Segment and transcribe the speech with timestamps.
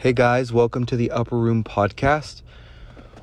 [0.00, 2.40] Hey guys, welcome to the Upper Room Podcast.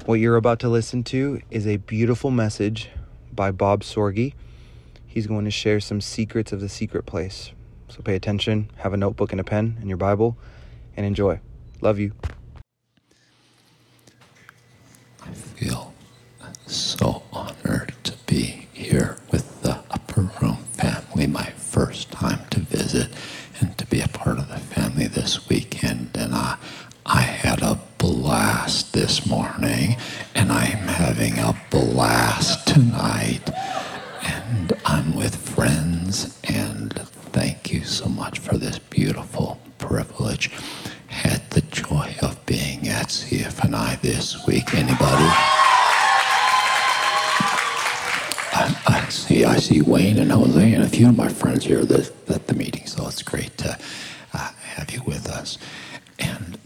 [0.05, 2.89] What you're about to listen to is a beautiful message
[3.33, 4.35] by Bob Sorge.
[5.07, 7.51] He's going to share some secrets of the secret place.
[7.87, 10.37] So pay attention, have a notebook and a pen and your Bible,
[10.95, 11.39] and enjoy.
[11.81, 12.13] Love you.
[15.23, 15.95] I feel
[16.67, 23.09] so honored to be here with the Upper Room family, my first time to visit
[23.59, 25.66] and to be a part of the family this weekend.
[28.97, 29.95] This morning,
[30.33, 33.47] and I'm having a blast tonight.
[34.23, 36.91] And I'm with friends, and
[37.31, 40.49] thank you so much for this beautiful privilege.
[41.09, 44.73] Had the joy of being at CFNI this week.
[44.73, 45.29] Anybody?
[48.51, 49.45] I, I see.
[49.45, 52.55] I see Wayne and Jose and a few of my friends here at, at the
[52.55, 53.77] meeting, so it's great to
[54.33, 55.59] uh, have you with us.
[56.17, 56.56] And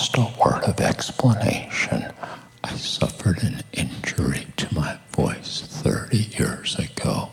[0.00, 2.10] just a word of explanation.
[2.64, 7.28] I suffered an injury to my voice 30 years ago.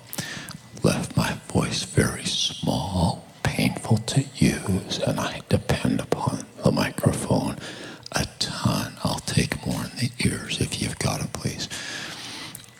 [0.83, 7.55] Left my voice very small, painful to use, and I depend upon the microphone
[8.11, 8.97] a ton.
[9.01, 11.69] I'll take more in the ears if you've got it, please.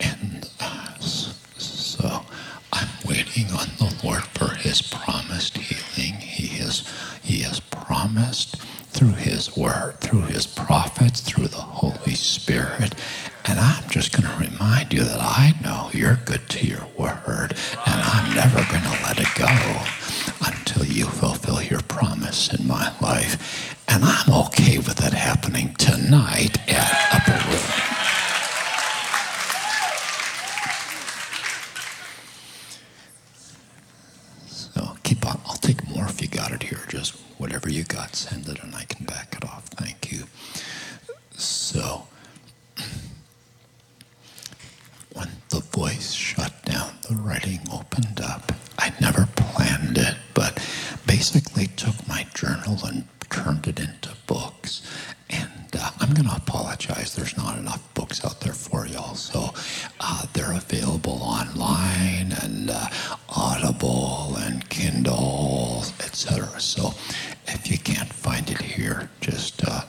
[0.02, 2.25] And uh, so
[2.73, 6.19] I'm waiting on the Lord for His promised healing.
[6.19, 6.83] He has
[7.23, 8.58] He has promised
[8.97, 12.95] through His Word, through His prophets, through the Holy Spirit.
[13.45, 17.53] And I'm just going to remind you that I know you're good to your word,
[17.85, 19.45] and I'm never going to let it go
[20.43, 23.77] until you fulfill your promise in my life.
[23.88, 27.61] And I'm okay with it happening tonight at Upper Room.
[34.47, 35.39] So keep on.
[35.45, 36.81] I'll take more if you got it here.
[36.89, 39.66] Just whatever you got, send it and I can back it off.
[39.66, 40.23] Thank you.
[41.35, 42.07] So
[45.14, 48.52] when the voice shut down, the writing opened up.
[48.80, 50.55] I never planned it, but
[51.05, 54.81] basically took my journal and turned it into books.
[55.30, 57.15] And uh, I'm going to apologize.
[57.15, 59.15] There's not enough books out there for y'all.
[59.15, 59.54] So
[59.99, 62.87] uh, they're available online and uh,
[63.30, 66.59] Audible and Kindle, etc.
[66.59, 66.93] So
[67.47, 69.81] if you can't find it here, just uh,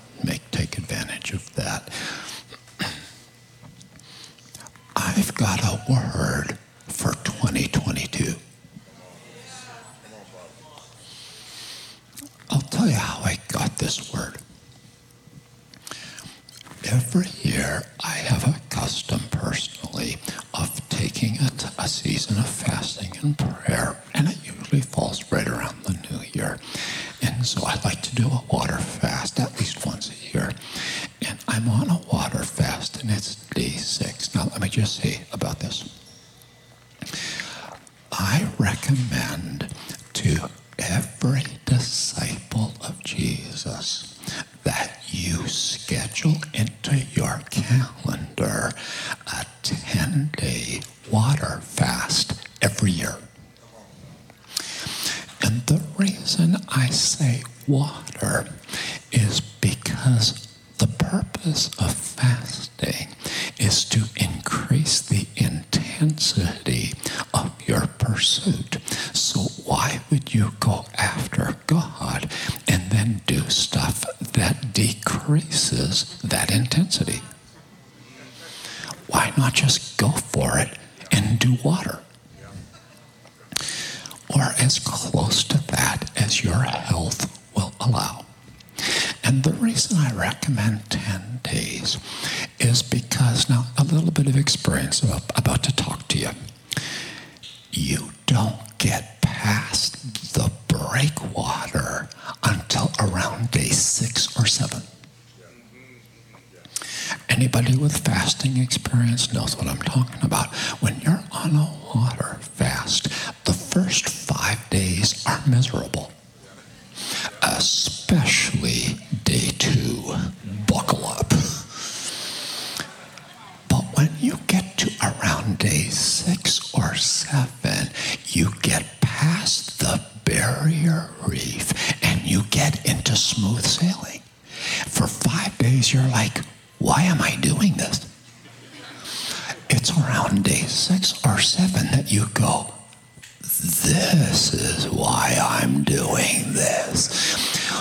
[144.98, 147.04] why I'm doing this.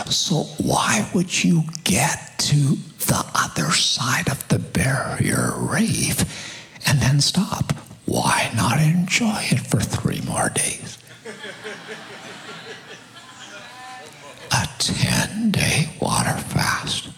[0.10, 2.78] So, why would you get to
[3.08, 6.22] the other side of the barrier reef
[6.88, 7.74] and then stop?
[8.06, 11.00] Why not enjoy it for three more days?
[14.52, 17.10] A 10 day water fast.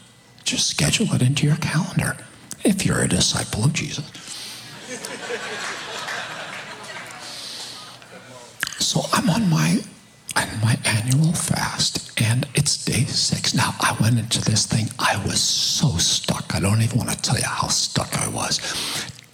[0.46, 2.16] Just schedule it into your calendar
[2.64, 4.10] if you're a disciple of Jesus.
[8.80, 9.80] So I'm on my
[10.62, 13.54] my annual fast, and it's day six.
[13.54, 14.90] Now I went into this thing.
[15.00, 16.54] I was so stuck.
[16.56, 18.60] I don't even want to tell you how stuck I was.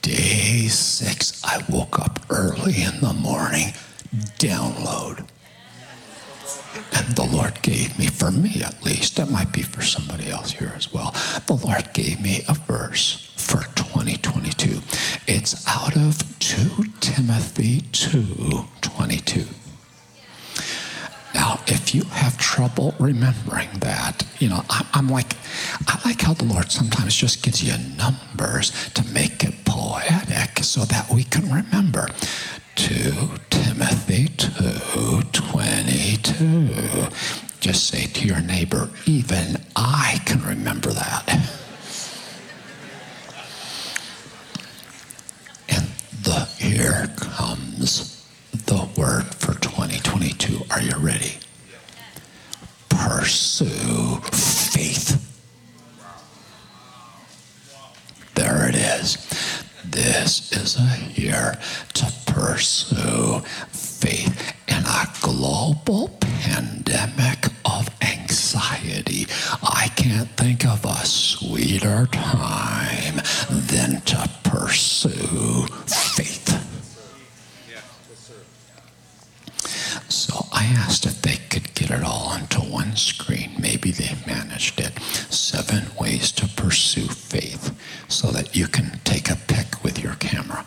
[0.01, 3.74] Day six, I woke up early in the morning.
[4.39, 5.27] Download.
[6.94, 10.51] And the Lord gave me, for me at least, that might be for somebody else
[10.51, 11.13] here as well,
[11.48, 14.81] the Lord gave me a verse for 2022.
[15.27, 19.45] It's out of 2 Timothy 2 22.
[21.33, 25.33] Now, if you have trouble remembering that, you know, I, am like,
[25.88, 30.86] I like how the Lord sometimes just gives you numbers to make it poetic so
[30.86, 32.07] that we can remember.
[32.75, 37.07] 2 Timothy 2 22.
[37.60, 41.30] Just say to your neighbor, even I can remember that.
[45.69, 45.88] And
[46.24, 50.66] the here comes the word for 2022.
[50.72, 51.38] Are you ready?
[52.89, 55.22] Pursue faith.
[58.36, 59.18] There it is.
[59.91, 61.57] This is a year
[61.93, 63.39] to pursue
[63.69, 69.27] faith in a global pandemic of anxiety.
[69.63, 76.75] I can't think of a sweeter time than to pursue faith.
[80.09, 83.51] So I asked if they could get it all onto one screen.
[83.59, 84.99] Maybe they managed it.
[85.31, 87.75] Seven ways to pursue faith
[88.07, 90.65] so that you can take a pic with your camera.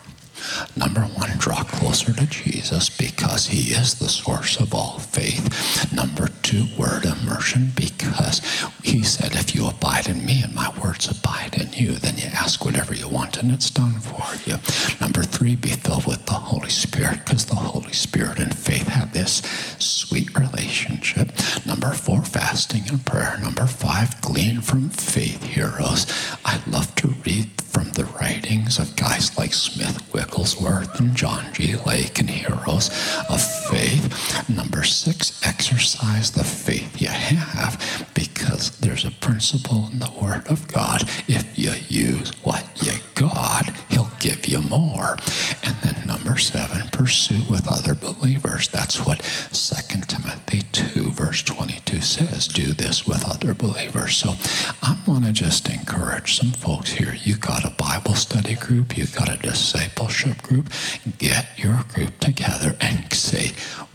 [0.76, 5.92] Number one, draw closer to Jesus because he is the source of all faith.
[5.92, 8.40] Number two, word immersion because
[8.82, 12.26] he said, if you abide in me and my words abide in you, then you
[12.26, 14.56] ask whatever you want and it's done for you.
[15.00, 19.07] Number three, be filled with the Holy Spirit because the Holy Spirit and faith have
[19.28, 19.42] this
[19.78, 21.32] sweet relationship.
[21.66, 23.38] Number four, fasting and prayer.
[23.42, 26.06] Number five, glean from faith heroes.
[26.46, 31.76] I love to read from the writings of guys like Smith Wigglesworth and John G.
[31.86, 32.88] Lake and heroes
[33.28, 34.48] of faith.
[34.48, 40.66] Number six, exercise the faith you have because there's a principle in the Word of
[40.68, 41.02] God.
[41.28, 45.16] If you use what you got, He'll give you more.
[45.64, 48.68] And then number seven, pursue with other believers.
[48.68, 49.20] That's what
[49.52, 52.48] 2 Timothy 2, verse 22 says.
[52.48, 54.16] Do this with other believers.
[54.16, 54.34] So
[54.82, 57.16] I want to just encourage some folks here.
[57.22, 60.70] You got a Bible study group, you've got a discipleship group.
[61.18, 63.52] Get your group together and say,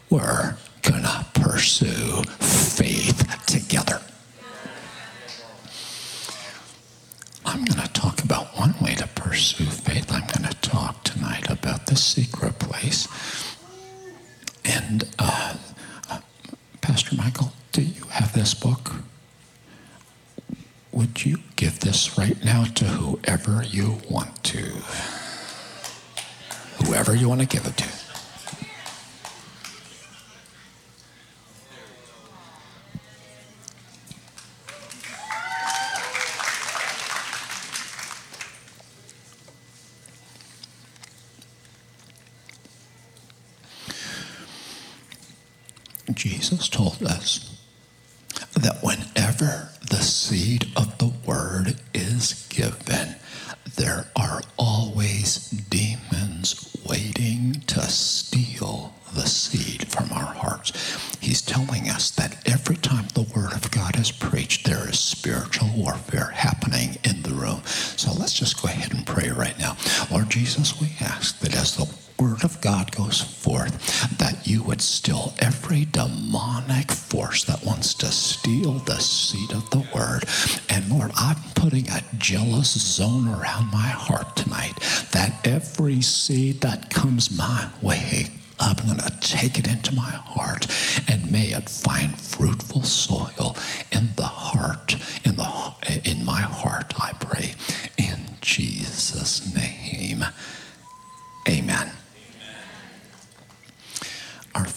[0.09, 4.01] we're going to pursue faith together.
[7.45, 10.11] I'm going to talk about one way to pursue faith.
[10.11, 13.07] I'm going to talk tonight about the secret place.
[14.65, 15.55] And uh,
[16.09, 16.19] uh,
[16.81, 18.93] Pastor Michael, do you have this book?
[20.93, 24.59] Would you give this right now to whoever you want to?
[26.85, 27.89] Whoever you want to give it to.
[46.13, 47.52] Jesus told us
[48.55, 53.15] that whenever the seed of the word is given,
[53.75, 60.71] there are always demons waiting to steal the seed from our hearts.
[61.19, 65.69] He's telling us that every time the word of God is preached, there is spiritual
[65.75, 67.61] warfare happening in the room.
[67.65, 69.77] So let's just go ahead and pray right now.
[70.11, 71.85] Lord Jesus, we ask that as the
[72.19, 78.07] word of God goes forth, that you would still every demonic force that wants to
[78.07, 80.25] steal the seed of the word.
[80.69, 84.79] And Lord, I'm putting a jealous zone around my heart tonight
[85.11, 88.27] that every seed that comes my way,
[88.59, 90.67] I'm going to take it into my heart
[91.07, 93.57] and may it find fruitful soil
[93.91, 95.73] in the heart, in the
[96.05, 97.53] in my heart, I pray.
[97.97, 100.25] In Jesus' name.
[101.47, 101.91] Amen.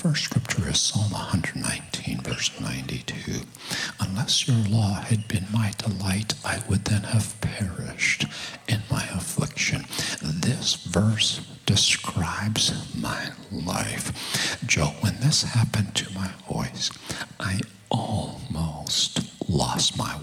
[0.06, 3.40] First scripture is Psalm 119, verse 92.
[3.98, 8.24] Unless your law had been my delight, I would then have perished
[8.68, 9.84] in my affliction.
[10.22, 14.64] This verse describes my life.
[14.64, 16.92] Joe, when this happened to my voice,
[17.40, 17.58] I
[17.90, 20.15] almost lost my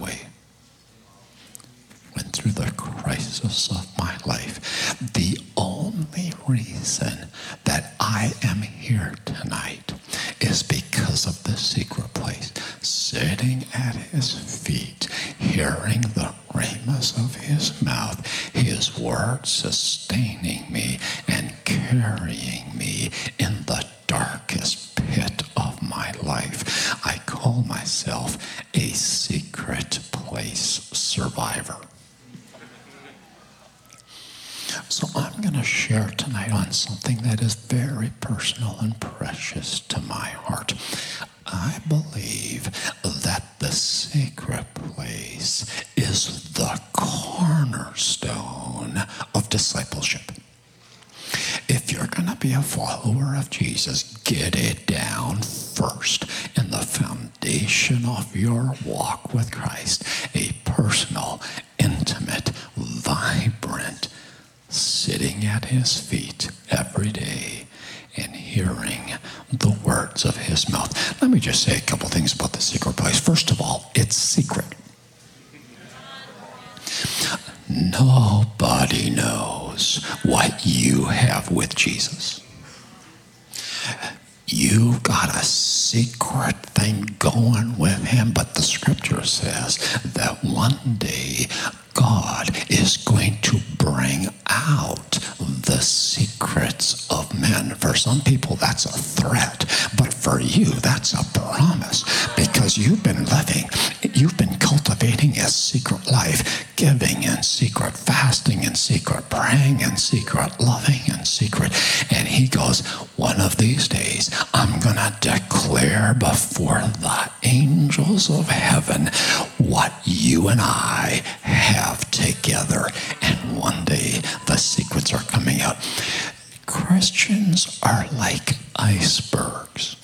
[128.76, 129.96] icebergs.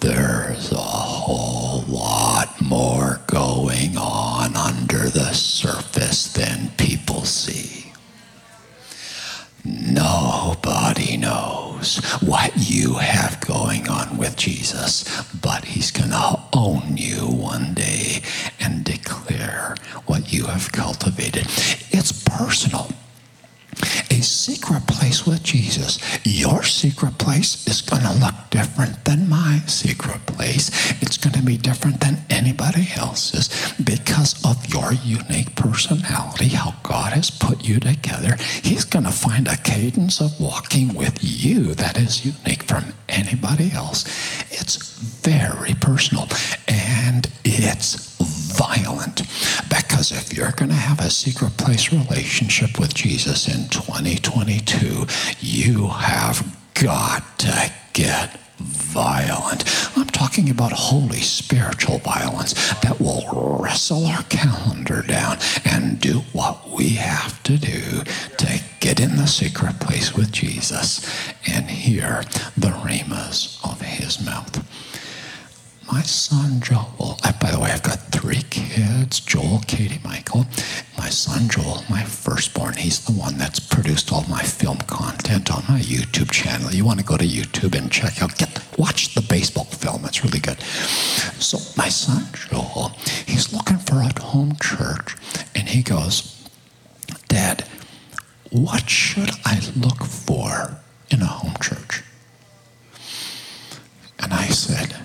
[0.00, 7.92] There's a whole lot more going on under the surface than people see.
[9.64, 17.26] Nobody knows what you have going on with Jesus, but He's going to own you
[17.26, 18.22] one day
[18.60, 21.46] and declare what you have cultivated.
[21.90, 22.90] It's personal.
[24.16, 25.98] A secret place with Jesus.
[26.24, 30.70] Your secret place is going to look different than my secret place.
[31.02, 33.50] It's going to be different than anybody else's
[33.84, 38.36] because of your unique personality, how God has put you together.
[38.62, 43.70] He's going to find a cadence of walking with you that is unique from anybody
[43.72, 44.06] else.
[44.50, 46.26] It's very personal
[46.66, 48.16] and it's
[48.56, 49.22] violent.
[49.68, 53.68] Because if you're going to have a secret place relationship with Jesus in
[54.14, 55.06] 2022,
[55.40, 59.64] you have got to get violent.
[59.96, 66.70] I'm talking about holy spiritual violence that will wrestle our calendar down and do what
[66.70, 68.02] we have to do
[68.38, 71.04] to get in the secret place with Jesus
[71.48, 72.22] and hear
[72.56, 74.62] the rhemas of his mouth.
[75.90, 80.46] My son Joel, I, by the way, I've got three kids Joel, Katie, Michael.
[80.98, 85.62] My son Joel, my firstborn, he's the one that's produced all my film content on
[85.68, 86.72] my YouTube channel.
[86.72, 90.24] You want to go to YouTube and check out, get watch the baseball film, it's
[90.24, 90.60] really good.
[91.40, 92.90] So, my son Joel,
[93.26, 95.16] he's looking for a home church,
[95.54, 96.48] and he goes,
[97.28, 97.64] Dad,
[98.50, 102.02] what should I look for in a home church?
[104.18, 104.96] And I said,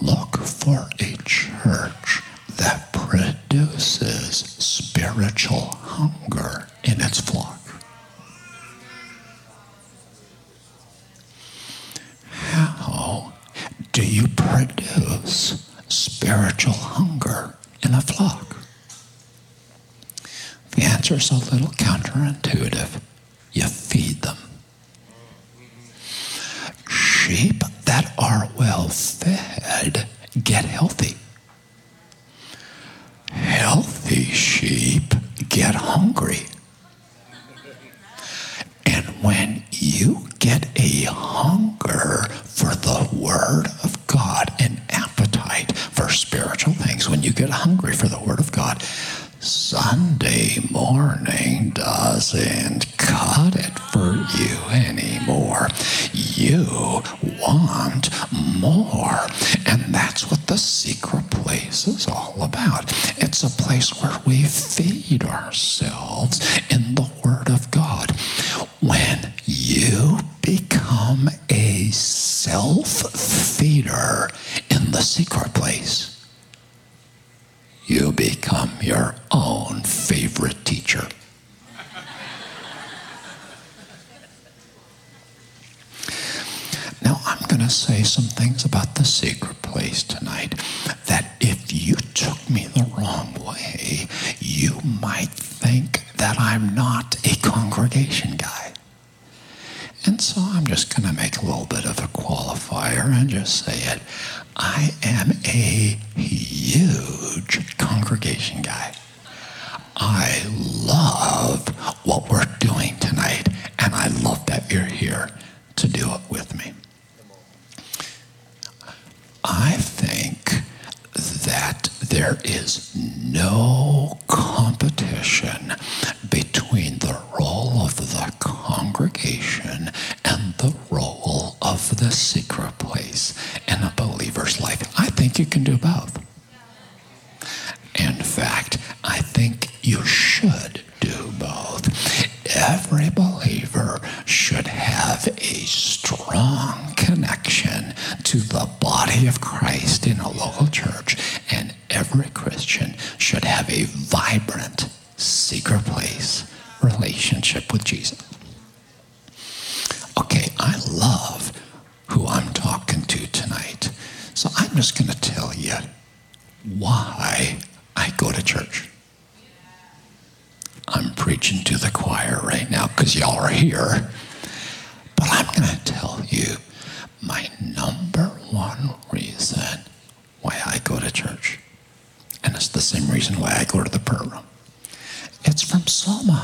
[0.00, 2.22] look for a church
[2.56, 7.58] that produces spiritual hunger in its flock.
[12.30, 13.32] How
[13.92, 18.56] do you produce spiritual hunger in a flock?
[20.76, 23.00] The answer is a little counterintuitive.
[23.52, 24.36] You feed them.
[26.88, 30.06] Sheep that are well fed
[30.42, 31.16] get healthy.
[33.30, 35.14] Healthy sheep
[35.48, 36.46] get hungry.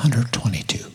[0.03, 0.91] 122.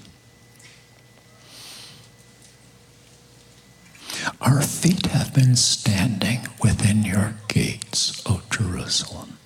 [4.39, 9.37] Our feet have been standing within your gates, O Jerusalem.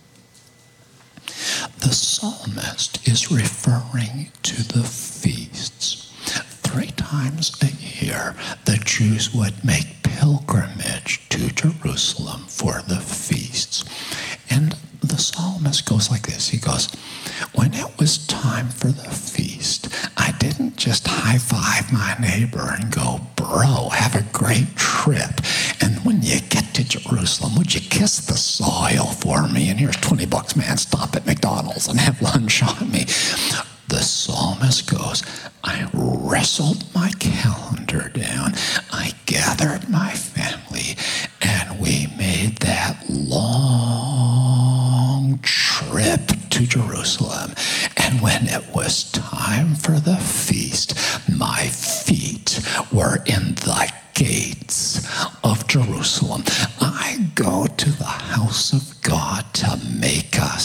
[1.80, 6.14] The psalmist is referring to the feasts.
[6.62, 7.72] Three times a
[8.06, 13.86] year, the Jews would make pilgrimage to Jerusalem for the feasts.
[14.50, 16.92] And the psalmist goes like this He goes,
[17.54, 22.92] When it was time for the feast, I didn't just high five my neighbor and
[22.92, 25.42] go, Bro, have a great trip.
[25.82, 29.70] And when you get to Jerusalem, would you kiss the soil for me?
[29.70, 30.78] And here's 20 bucks, man.
[30.78, 33.06] Stop at McDonald's and have lunch on me.
[33.88, 35.24] The psalmist goes,
[35.68, 38.54] I wrestled my calendar down.
[38.92, 40.96] I gathered my family,
[41.42, 43.80] and we made that long
[45.42, 47.54] trip to Jerusalem.
[47.98, 50.94] And when it was time for the feast,
[51.30, 55.06] my feet were in the gates
[55.44, 56.44] of Jerusalem.
[56.80, 60.60] I go to the house of God to make a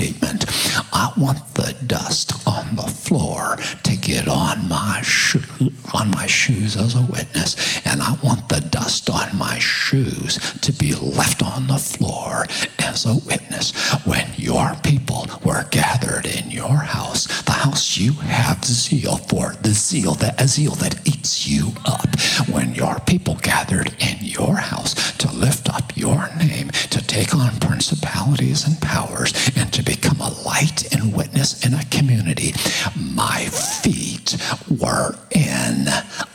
[0.00, 0.46] statement.
[0.94, 6.74] I want the dust on the floor to get on my shoe, on my shoes
[6.76, 7.54] as a witness,
[7.86, 12.46] and I want the dust on my shoes to be left on the floor
[12.78, 13.72] as a witness.
[14.06, 19.70] When your people were gathered in your house, the house you have zeal for, the
[19.70, 22.08] zeal that a zeal that eats you up.
[22.48, 27.58] When your people gathered in your house to lift up your name, to take on
[27.60, 32.52] principalities and powers, and to become a light and witness in a community,
[32.96, 34.36] my feet
[34.68, 35.84] were in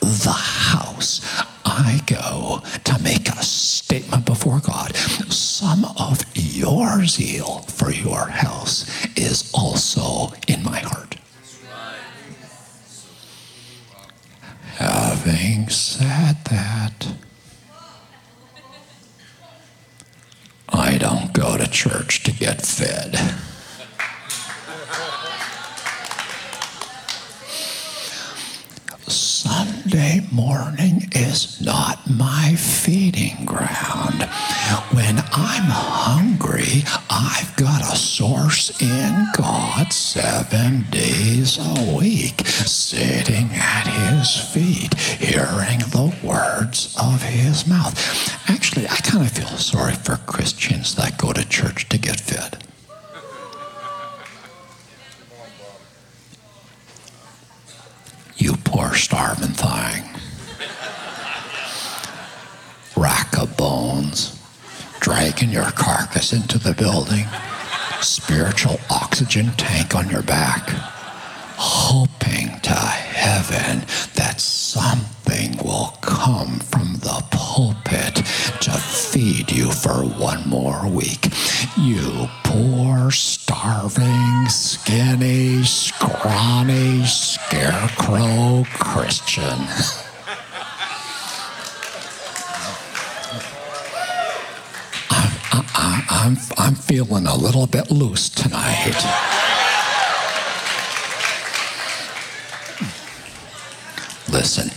[0.02, 1.22] the house.
[1.64, 4.94] I go to make a statement before God.
[5.32, 8.84] Some of your zeal for your house
[9.16, 11.16] is also in my heart.
[14.76, 17.08] Having said that,
[20.68, 23.14] I don't go to church to get fed.
[29.46, 34.24] Sunday morning is not my feeding ground.
[34.92, 43.86] When I'm hungry, I've got a source in God seven days a week, sitting at
[43.86, 47.94] his feet, hearing the words of his mouth.
[48.50, 52.65] Actually, I kind of feel sorry for Christians that go to church to get fed.
[58.36, 60.04] You poor starving thing.
[62.96, 64.38] Rack of bones,
[65.00, 67.26] dragging your carcass into the building,
[68.00, 70.68] spiritual oxygen tank on your back,
[71.56, 73.82] hoping to heaven
[74.14, 78.14] that something will come from the pulpit
[78.60, 81.26] to feed you for one more week.
[81.76, 89.42] You poor, starving, skinny, scrawny, scarecrow Christian.
[95.10, 95.32] I'm,
[95.74, 99.45] I, I'm, I'm feeling a little bit loose tonight.
[104.30, 104.70] Listen,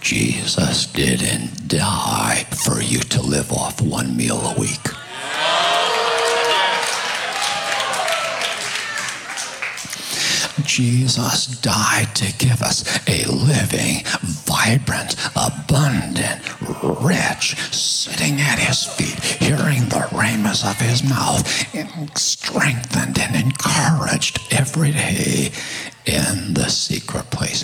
[0.00, 4.80] Jesus didn't die for you to live off one meal a week.
[10.64, 16.42] Jesus died to give us a living, vibrant, abundant,
[17.00, 24.40] rich, sitting at his feet, hearing the rhemas of his mouth, and strengthened and encouraged
[24.50, 25.52] every day
[26.06, 27.62] in the secret place.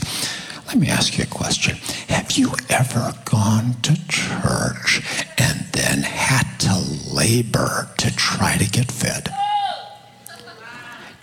[0.71, 1.79] Let me ask you a question.
[2.09, 5.03] Have you ever gone to church
[5.37, 9.35] and then had to labor to try to get fed?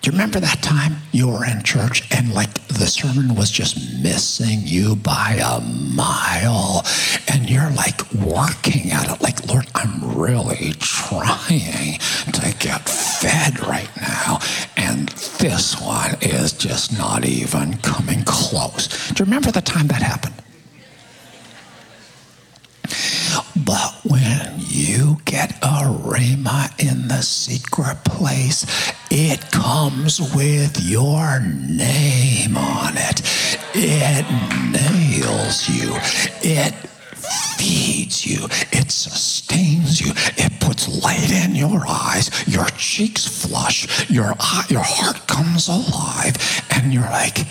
[0.07, 4.01] Do you remember that time you were in church and like the sermon was just
[4.01, 6.85] missing you by a mile
[7.27, 11.99] and you're like working at it like, Lord, I'm really trying
[12.31, 14.39] to get fed right now.
[14.77, 19.09] And this one is just not even coming close.
[19.09, 20.35] Do you remember the time that happened?
[23.55, 28.65] But when you get a rhema in the secret place,
[29.09, 33.21] it comes with your name on it.
[33.73, 34.25] It
[34.71, 35.93] nails you.
[36.41, 36.73] It
[37.57, 38.45] feeds you.
[38.71, 40.11] It sustains you.
[40.37, 42.29] It puts light in your eyes.
[42.47, 44.09] Your cheeks flush.
[44.09, 46.35] Your eye, your heart comes alive,
[46.71, 47.47] and you're like.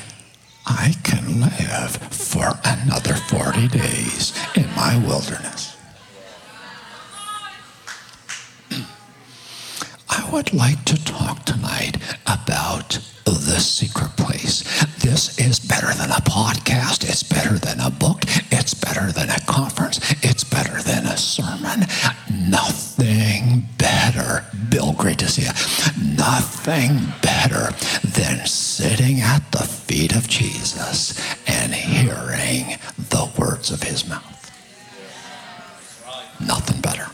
[0.66, 5.76] I can live for another 40 days in my wilderness.
[10.11, 14.62] I would like to talk tonight about the secret place.
[15.02, 17.08] This is better than a podcast.
[17.08, 18.22] It's better than a book.
[18.50, 19.98] It's better than a conference.
[20.22, 21.86] It's better than a sermon.
[22.48, 24.44] Nothing better.
[24.70, 26.16] Bill, great to see you.
[26.16, 27.72] Nothing better
[28.04, 34.22] than sitting at the feet of Jesus and hearing the words of his mouth.
[36.40, 37.06] Nothing better.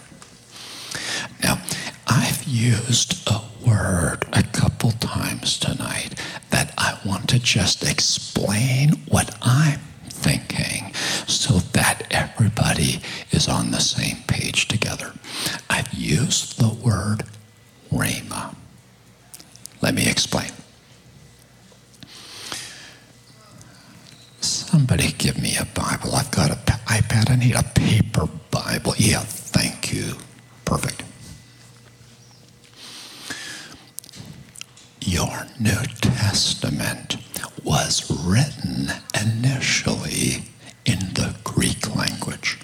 [1.43, 1.61] Now,
[2.07, 6.15] I've used a word a couple times tonight
[6.51, 10.93] that I want to just explain what I'm thinking
[11.27, 15.13] so that everybody is on the same page together.
[15.71, 17.25] I've used the word
[17.91, 18.55] rhema.
[19.81, 20.51] Let me explain.
[24.41, 26.15] Somebody give me a Bible.
[26.15, 27.31] I've got an iPad.
[27.31, 28.95] I need a paper Bible.
[28.97, 30.15] Yeah, thank you.
[30.65, 31.03] Perfect.
[35.05, 37.17] Your New Testament
[37.65, 38.89] was written
[39.21, 40.45] initially
[40.85, 42.59] in the Greek language.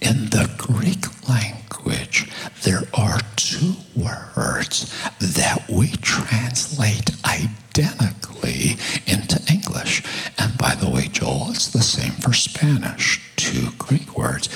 [0.00, 2.30] In the Greek language,
[2.62, 10.02] there are two words that we translate identically into English.
[10.38, 13.20] And by the way, Joel, it's the same for Spanish.
[13.36, 14.48] Two Greek words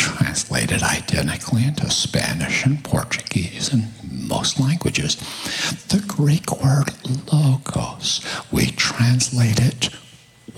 [0.00, 5.16] translated identically into Spanish and Portuguese and most languages.
[5.88, 6.88] The Greek word
[7.30, 9.90] logos, we translate it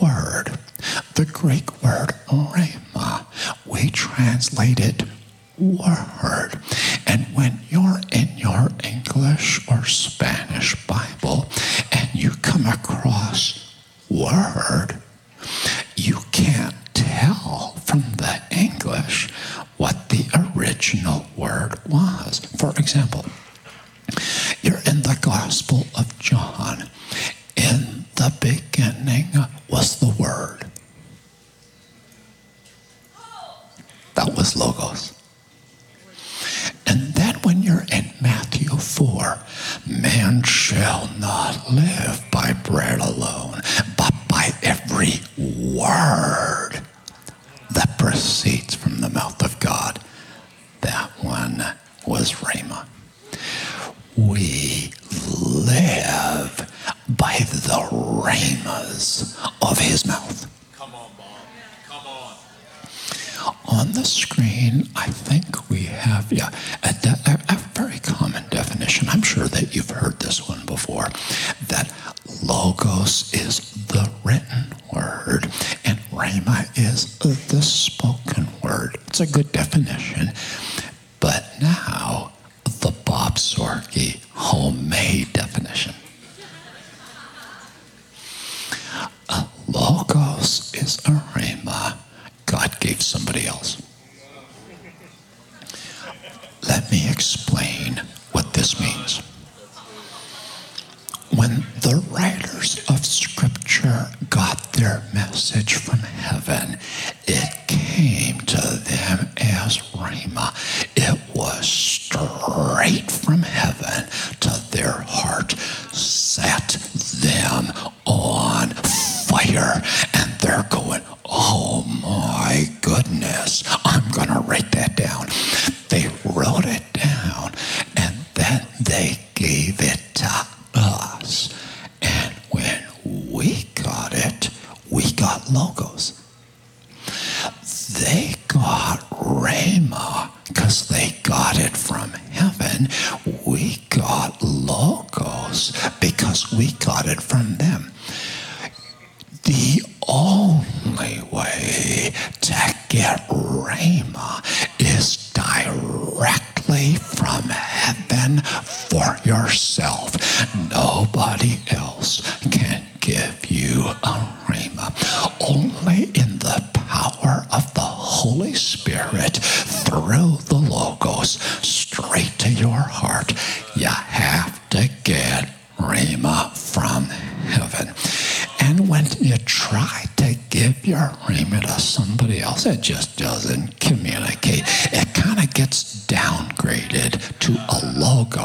[0.00, 0.58] word.
[1.16, 3.26] The Greek word rhema,
[3.66, 5.02] we translate it
[5.58, 6.60] word.
[7.06, 11.48] And when you're in your English or Spanish Bible
[11.90, 13.74] and you come across
[14.08, 15.02] word,
[15.96, 19.28] you can't tell from the English
[19.76, 20.24] what the
[20.56, 22.38] original word was.
[22.56, 23.26] For example,
[24.62, 26.88] you're in the Gospel of John.
[27.54, 29.28] In the beginning
[29.68, 30.70] was the Word.
[34.14, 35.12] That was Logos.
[36.86, 39.38] And then when you're in Matthew 4,
[39.86, 43.60] man shall not live by bread alone,
[43.98, 46.61] but by every word
[59.60, 60.46] of his mouth.
[60.74, 61.26] Come on, Bob.
[61.86, 63.78] Come on.
[63.80, 64.88] On the screen,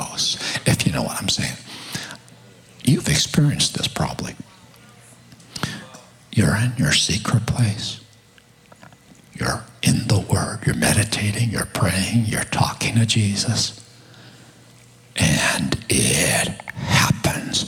[0.07, 1.55] logos, if you know what I'm saying.
[2.83, 4.35] You've experienced this probably.
[6.31, 7.99] You're in your secret place.
[9.33, 10.59] You're in the Word.
[10.65, 11.49] You're meditating.
[11.49, 12.25] You're praying.
[12.25, 13.83] You're talking to Jesus.
[15.15, 17.63] And it happens.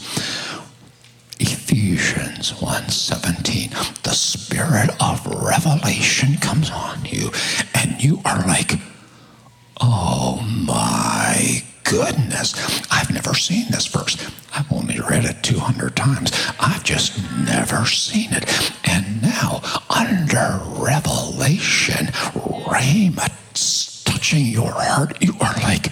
[1.39, 3.71] Ephesians 1:17
[4.03, 7.31] the spirit of revelation comes on you
[7.75, 8.73] and you are like
[9.79, 12.53] oh my goodness
[12.91, 14.17] I've never seen this verse.
[14.53, 16.31] I've only read it 200 times.
[16.59, 18.45] I've just never seen it.
[18.85, 22.07] And now under revelation
[22.67, 23.29] rhema
[24.03, 25.21] touching your heart.
[25.21, 25.91] You are like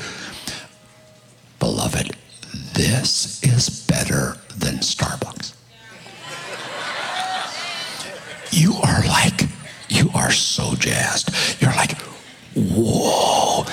[1.59, 2.15] beloved
[2.73, 5.53] this is better than Starbucks.
[8.51, 9.41] You are like,
[9.89, 11.61] you are so jazzed.
[11.61, 11.97] You're like,
[12.57, 13.63] whoa,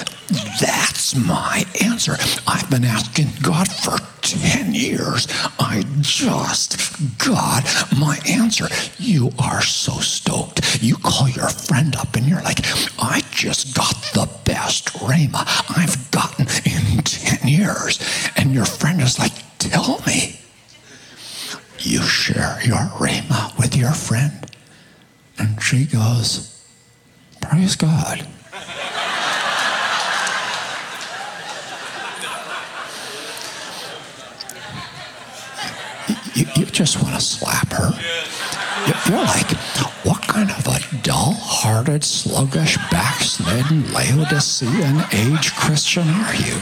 [0.61, 2.17] that's my answer.
[2.47, 5.27] I've been asking God for 10 years.
[5.59, 6.77] I just
[7.19, 7.65] got
[7.99, 8.67] my answer.
[8.99, 10.83] You are so stoked.
[10.83, 12.61] You call your friend up and you're like,
[12.99, 15.45] I just got the best Rhema
[15.77, 18.01] I've gotten in 10 years.
[18.37, 20.41] And your friend is like, tell me.
[21.79, 24.51] You share your Rhema with your friend.
[25.39, 26.51] And she goes,
[27.41, 28.27] Praise God.
[36.35, 37.91] You, you just want to slap her.
[37.91, 39.51] You- You're like,
[40.05, 46.57] what kind of a dull hearted, sluggish, backslidden, Laodicean age Christian are you?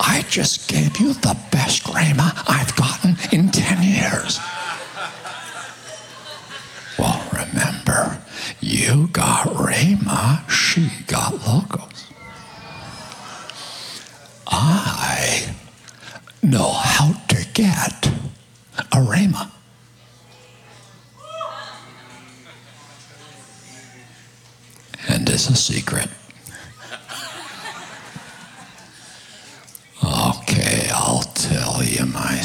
[0.00, 4.40] I just gave you the best Rhema I've gotten in 10 years.
[6.98, 8.15] Well, remember,
[8.66, 12.10] you got Rhema, she got Logos.
[14.48, 15.54] I
[16.42, 18.06] know how to get
[18.76, 19.52] a Rhema.
[25.08, 26.08] And it's a secret.
[30.02, 32.40] Okay, I'll tell you my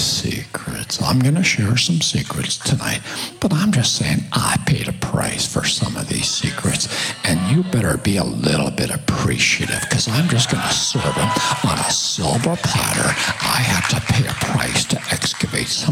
[0.91, 1.10] secrets.
[1.10, 3.01] I'm going to share some secrets tonight,
[3.39, 6.88] but I'm just saying I paid a price for some of these secrets.
[7.23, 11.32] And you better be a little bit appreciative because I'm just going to serve them
[11.69, 13.10] on a silver platter.
[13.41, 15.90] I have to pay a price to excavate some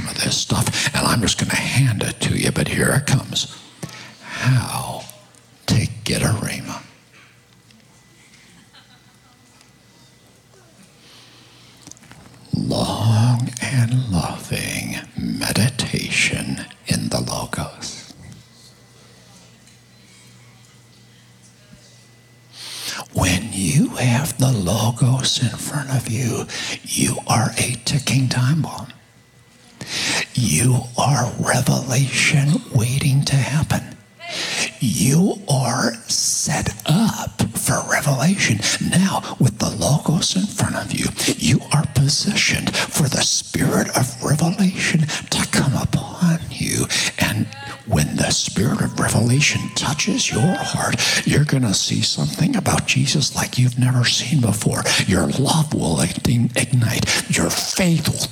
[53.09, 54.83] Jesus like you've never seen before.
[55.07, 58.27] Your love will ignite, your faith will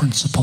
[0.00, 0.39] principle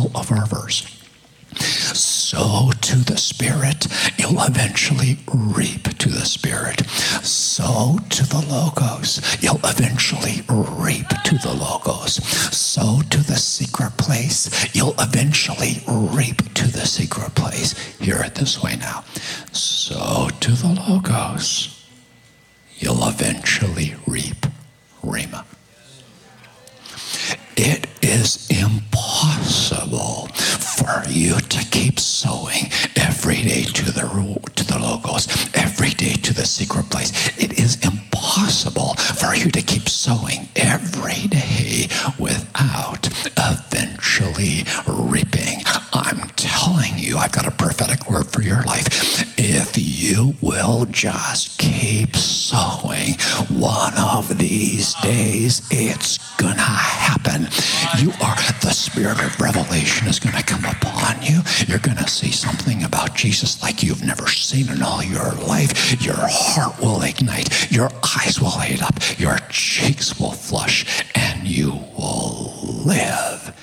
[59.27, 61.41] of revelation is gonna come upon you.
[61.67, 66.01] You're gonna see something about Jesus like you've never seen in all your life.
[66.01, 71.71] Your heart will ignite, your eyes will light up, your cheeks will flush, and you
[71.97, 72.53] will
[72.85, 73.53] live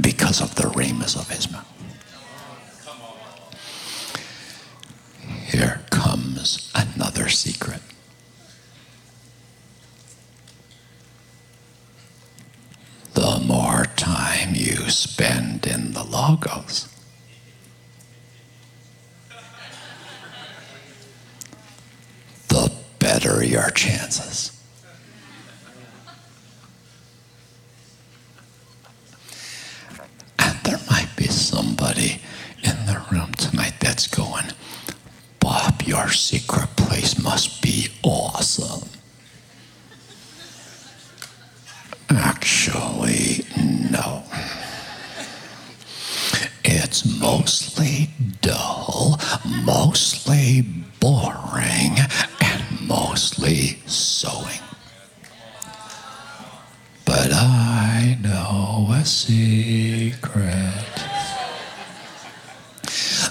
[0.00, 1.70] because of the rhemas of his mouth.
[5.46, 7.80] Here comes another secret.
[13.14, 13.86] The more
[14.44, 16.88] time you spend in the Logos,
[22.48, 24.50] the better your chances.
[30.38, 32.20] And there might be somebody
[32.62, 34.46] in the room tonight that's going,
[35.40, 38.88] Bob, your secret place must be awesome.
[42.10, 43.44] Actually,
[43.94, 44.22] no.
[46.64, 49.20] It's mostly dull,
[49.64, 50.62] mostly
[51.00, 51.96] boring,
[52.40, 54.60] and mostly sowing.
[57.04, 60.94] But I know a secret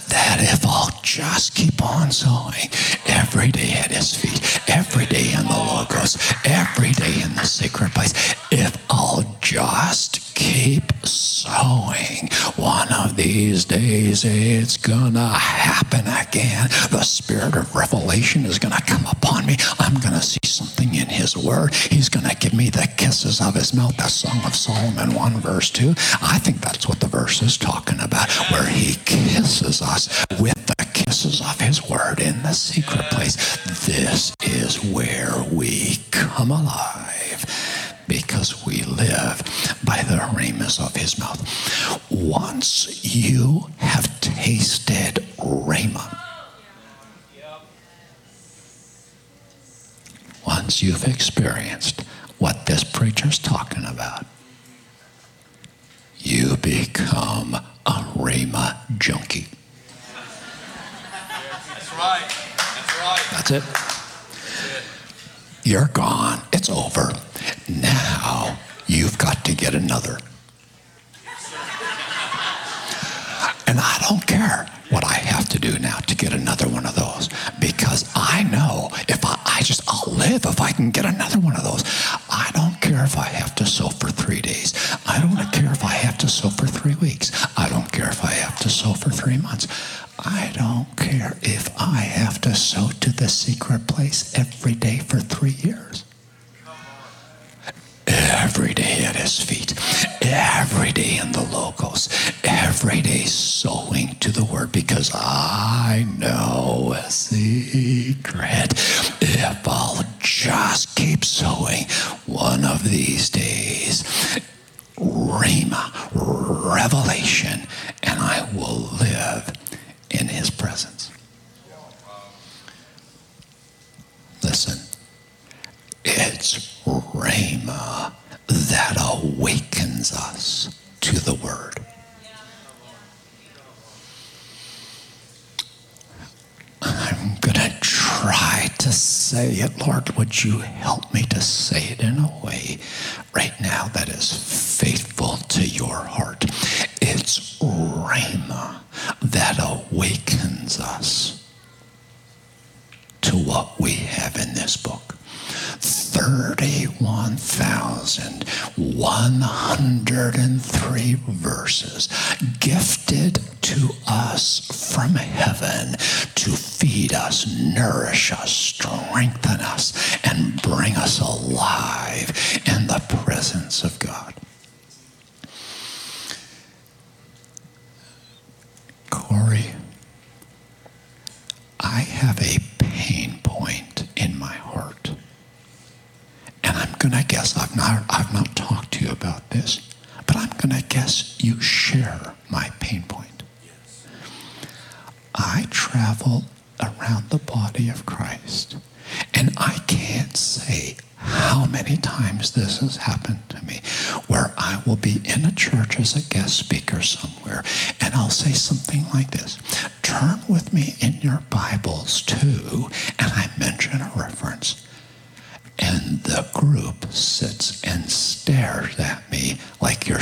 [0.08, 2.70] that if I'll just keep on sowing
[3.08, 7.94] every day at his feet, every day in the Logos, every day in the secret
[7.94, 8.14] place,
[8.52, 12.28] if I'll just keep sowing,
[12.58, 16.68] one of these days it's gonna happen again.
[16.92, 19.56] The spirit of revelation is gonna come upon me.
[19.80, 21.74] I'm gonna see something in his word.
[21.74, 23.96] He's gonna give me the kisses of his mouth.
[23.96, 25.92] The Song of Solomon 1 verse 2.
[26.22, 30.86] I think that's what the verse is talking about, where he kisses us with the
[30.94, 33.36] kisses of his word in the secret place.
[33.86, 37.63] This is where we come alive
[38.14, 39.42] because we live
[39.84, 41.42] by the rhemas of his mouth.
[42.12, 46.16] Once you have tasted rhema,
[50.46, 52.02] once you've experienced
[52.38, 54.28] what this preacher's talking about,
[56.20, 59.48] you become a rhema junkie.
[61.74, 62.30] That's right.
[62.30, 63.28] That's right.
[63.32, 63.93] That's it.
[65.66, 66.42] You're gone.
[66.52, 67.14] It's over.
[67.70, 70.18] Now you've got to get another.
[73.66, 76.96] And I don't care what I have to do now to get another one of
[76.96, 81.40] those because I know if I, I just, I'll live if I can get another
[81.40, 81.84] one of those.
[82.30, 84.74] I don't care if I have to sow for three days.
[85.08, 87.13] I don't care if I have to sow for three weeks.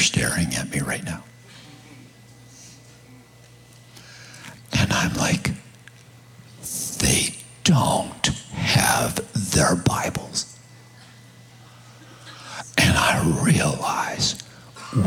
[0.02, 1.24] Staring at me right now.
[4.74, 5.52] And I'm like,
[7.00, 9.16] they don't have
[9.54, 10.58] their Bibles.
[12.78, 14.42] And I realize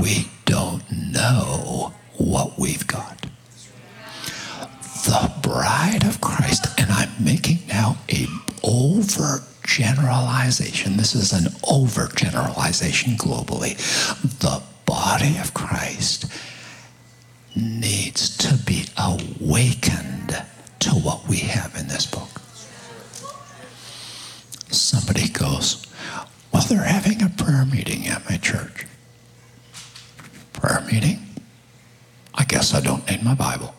[0.03, 3.27] we don't know what we've got.
[5.07, 8.27] The bride of Christ, and I'm making now a
[8.63, 10.97] over generalization.
[10.97, 13.77] This is an over generalization globally.
[14.41, 14.63] The
[14.95, 16.27] body of Christ
[17.57, 20.41] needs to be awakened
[20.79, 22.41] to what we have in this book.
[24.71, 25.85] Somebody goes,
[26.53, 28.87] Well, they're having a prayer meeting at my church.
[30.53, 31.19] Prayer meeting?
[32.33, 33.75] I guess I don't need my Bible.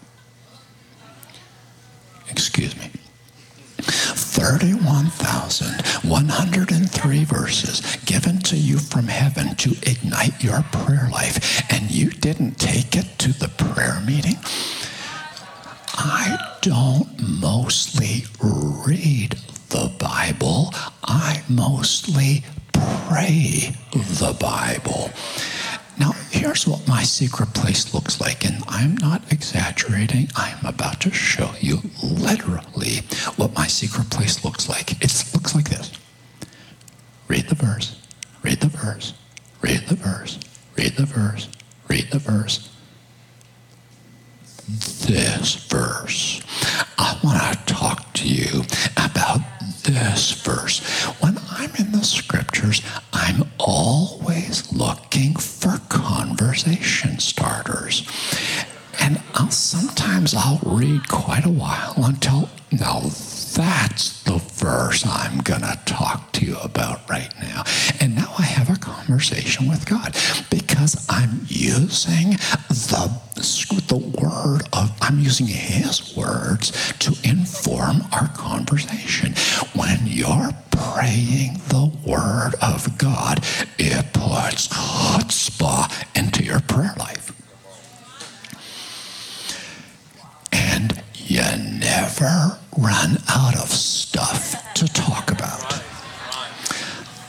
[2.30, 2.92] Excuse me.
[4.36, 12.60] 31,103 verses given to you from heaven to ignite your prayer life, and you didn't
[12.60, 14.36] take it to the prayer meeting?
[15.94, 17.08] I don't
[17.40, 19.38] mostly read
[19.70, 20.74] the Bible,
[21.06, 25.12] I mostly pray the Bible.
[26.00, 30.30] Now, here's what my secret place looks like, and I'm not exaggerating.
[30.36, 33.02] I'm about to show you literally
[33.38, 34.92] what my secret place looks like.
[35.04, 35.92] It looks like this
[37.28, 38.00] read the verse,
[38.44, 39.14] read the verse,
[39.62, 40.40] read the verse,
[40.78, 41.50] read the verse,
[41.88, 42.70] read the verse.
[44.68, 46.42] This verse.
[46.98, 48.62] I want to talk to you
[48.98, 49.42] about
[49.92, 50.80] this verse.
[51.22, 52.82] When I'm in the scriptures,
[53.14, 58.08] I'm always looking for conversation starters.
[59.00, 63.02] And I'll sometimes I'll read quite a while until now
[63.56, 67.64] that's the verse I'm gonna talk to you about right now.
[68.02, 70.14] And now I have a conversation with God
[70.50, 72.32] because I'm using
[72.66, 73.22] the
[73.88, 79.34] the word of I'm using his words to inform our conversation.
[79.74, 83.40] When you're praying the word of God,
[83.78, 87.32] it puts chutzpah into your prayer life.
[90.52, 91.42] And you
[91.80, 95.82] never run out of stuff to talk about.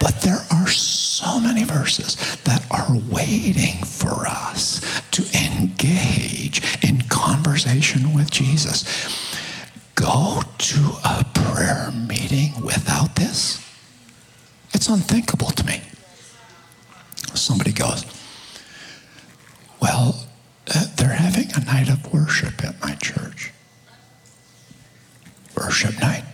[0.00, 4.80] But there are so many verses that are waiting for us
[5.10, 8.84] to engage in conversation with Jesus.
[10.04, 13.58] Go to a prayer meeting without this?
[14.74, 15.80] It's unthinkable to me.
[17.32, 18.04] Somebody goes,
[19.80, 20.26] Well,
[20.74, 23.50] uh, they're having a night of worship at my church.
[25.56, 26.24] Worship night.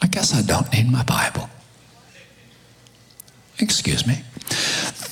[0.00, 1.50] I guess I don't need my Bible.
[3.58, 4.22] Excuse me.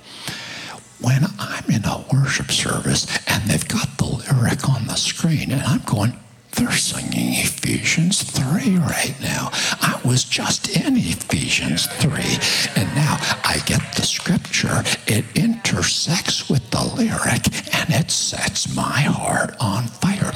[1.00, 5.62] When I'm in a worship service and they've got the lyric on the screen and
[5.62, 6.16] I'm going,
[6.52, 9.50] they're singing Ephesians 3 right now.
[9.80, 12.12] I was just in Ephesians 3.
[12.76, 14.82] And now I get the scripture.
[15.06, 20.32] It intersects with the lyric and it sets my heart on fire.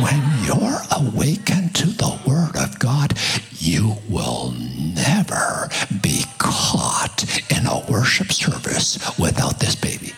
[0.00, 3.18] When you're awakened to the Word of God,
[3.58, 5.68] you will never
[6.00, 10.12] be caught in a worship service without this baby.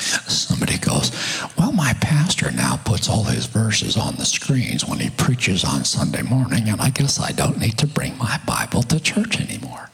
[0.00, 1.10] Somebody goes,
[1.56, 5.84] Well, my pastor now puts all his verses on the screens when he preaches on
[5.84, 9.90] Sunday morning, and I guess I don't need to bring my Bible to church anymore.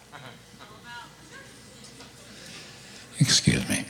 [3.19, 3.85] Excuse me.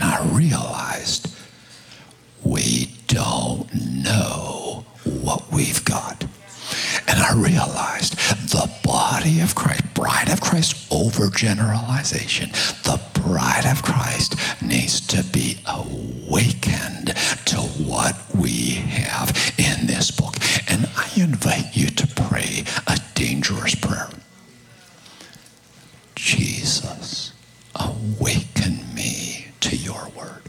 [0.00, 1.34] And I realized
[2.44, 6.22] we don't know what we've got.
[7.08, 8.16] And I realized
[8.48, 12.52] the body of Christ, bride of Christ, overgeneralization.
[12.84, 17.08] The bride of Christ needs to be awakened
[17.46, 20.36] to what we have in this book.
[20.68, 24.10] And I invite you to pray a dangerous prayer.
[26.14, 27.32] Jesus,
[27.74, 30.42] awaken me to your word.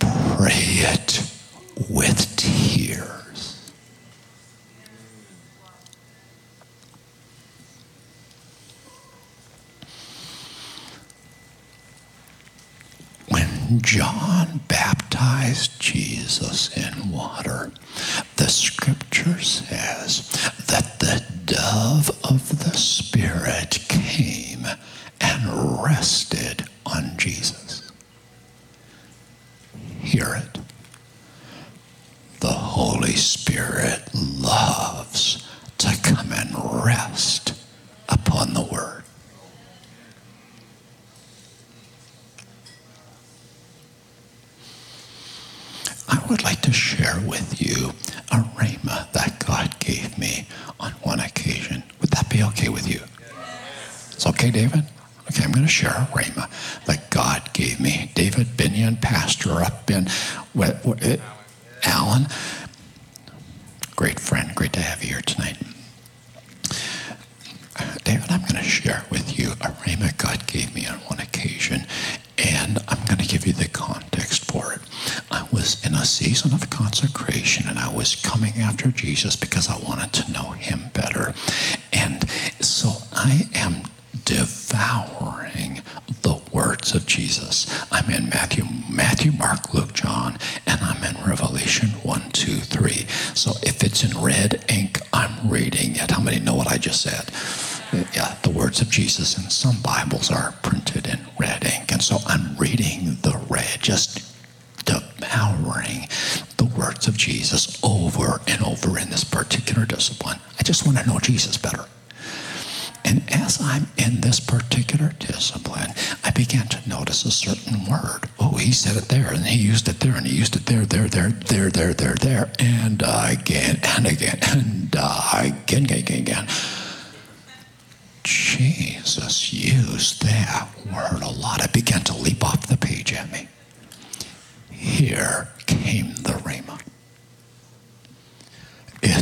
[0.00, 1.22] Pray it
[1.90, 3.72] with tears.
[13.28, 17.70] When John baptized Jesus in water,
[18.36, 20.26] the scripture says
[20.68, 24.66] that the dove of the Spirit came
[25.20, 27.57] and rested on Jesus.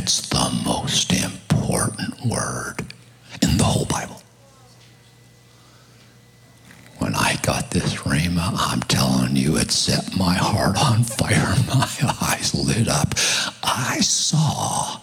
[0.07, 2.75] It's the most important word
[3.41, 4.21] in the whole Bible.
[6.99, 11.53] When I got this Rhema, I'm telling you, it set my heart on fire.
[11.67, 13.15] My eyes lit up.
[13.61, 15.01] I saw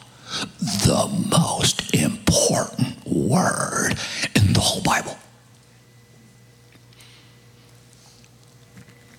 [0.59, 3.99] the most important word
[4.35, 5.19] in the whole Bible.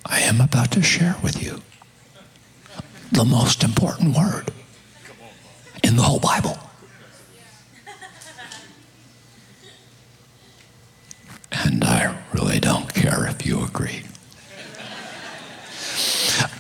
[0.04, 1.62] I am about to share with you
[3.12, 4.52] the most important word
[5.86, 6.58] in the whole Bible.
[11.52, 14.04] And I really don't care if you agree.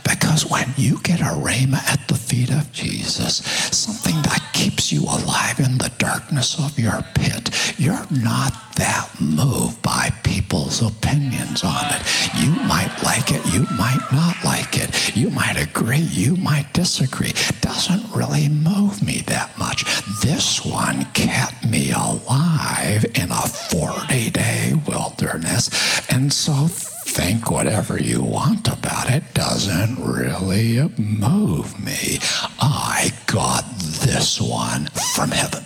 [0.03, 3.37] Because when you get a rhema at the feet of Jesus,
[3.71, 9.79] something that keeps you alive in the darkness of your pit, you're not that moved
[9.83, 12.01] by people's opinions on it.
[12.41, 15.15] You might like it, you might not like it.
[15.15, 17.33] You might agree, you might disagree.
[17.61, 19.85] Doesn't really move me that much.
[20.23, 25.69] This one kept me alive in a 40 day wilderness.
[26.09, 26.69] And so
[27.15, 32.19] think whatever you want about it doesn't really move me.
[32.59, 35.63] I got this one from heaven.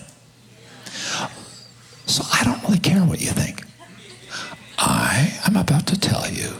[2.05, 3.63] So I don't really care what you think.
[4.77, 6.53] I am about to tell you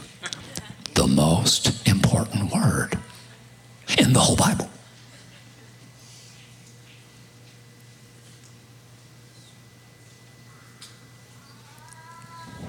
[0.94, 2.98] the most important word
[3.96, 4.68] in the whole Bible.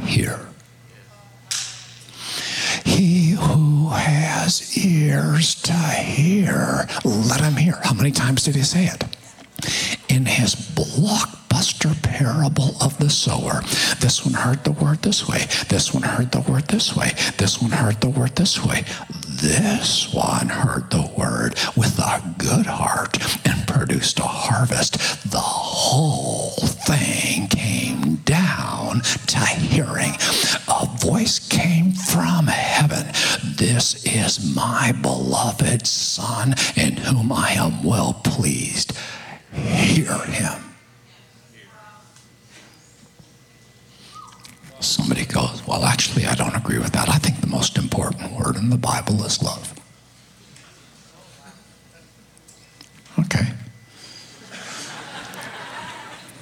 [0.05, 0.50] Hear.
[3.41, 7.79] Who has ears to hear, let him hear.
[7.83, 9.03] How many times did he say it?
[10.09, 13.61] In his blockbuster parable of the sower,
[13.99, 17.61] this one heard the word this way, this one heard the word this way, this
[17.61, 18.83] one heard the word this way.
[19.41, 23.17] This one heard the word with a good heart
[23.47, 24.99] and produced a harvest.
[25.31, 30.11] The whole thing came down to hearing.
[30.67, 33.07] A voice came from heaven.
[33.57, 38.93] This is my beloved Son in whom I am well pleased.
[39.51, 40.61] Hear him.
[44.79, 47.09] Somebody goes, Well, actually, I don't agree with that.
[47.09, 49.73] I think the most important word in the Bible is love.
[53.19, 53.47] Okay.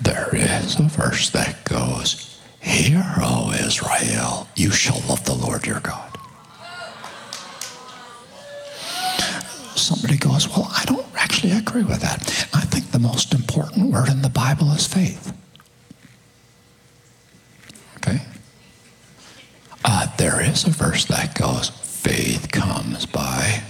[0.02, 2.39] There is a verse that goes,
[2.70, 6.16] Hear, O Israel, you shall love the Lord your God.
[9.76, 12.22] Somebody goes, Well, I don't actually agree with that.
[12.54, 15.34] I think the most important word in the Bible is faith.
[17.98, 18.20] Okay?
[19.84, 23.64] Uh, there is a verse that goes, Faith comes by.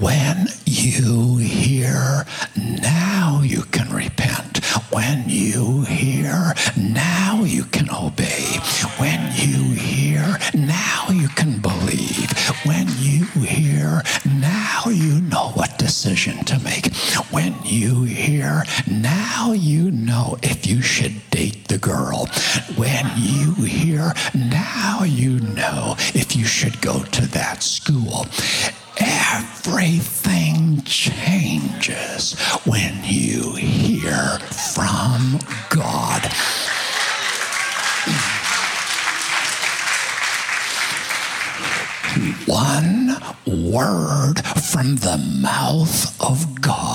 [0.00, 2.24] When you hear,
[2.56, 4.64] now you can repent.
[4.90, 8.58] When you hear, now you can obey.
[8.98, 12.30] When you hear, now you can believe.
[12.64, 16.94] When you hear, now you know what decision to make.
[17.30, 22.26] When you hear, now you know if you should date the girl.
[22.76, 28.26] When you hear, now you know if you should go to that school.
[42.62, 43.16] One
[43.72, 44.34] word
[44.70, 46.91] from the mouth of God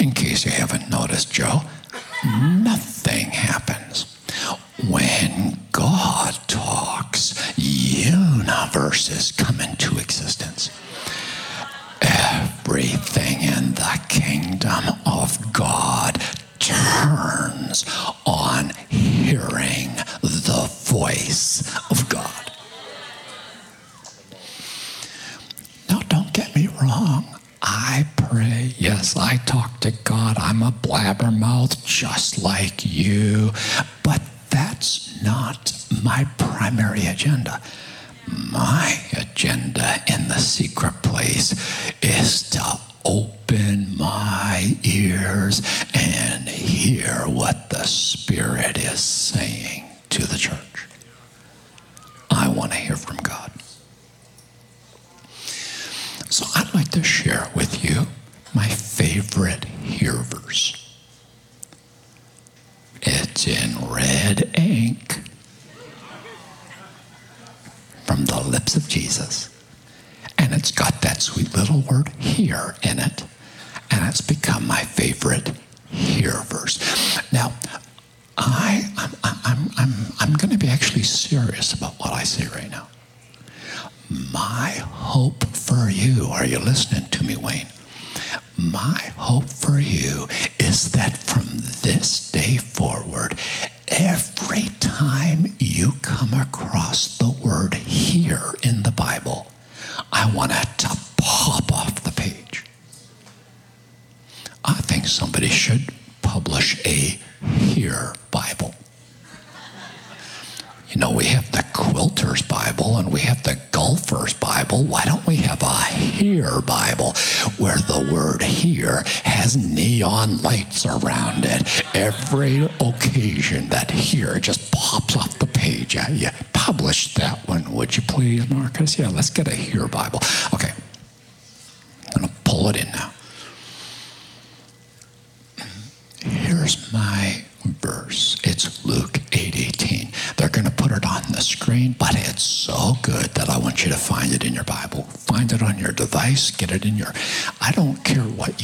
[0.00, 1.62] In case you haven't noticed, Joe,
[2.24, 3.81] nothing happens.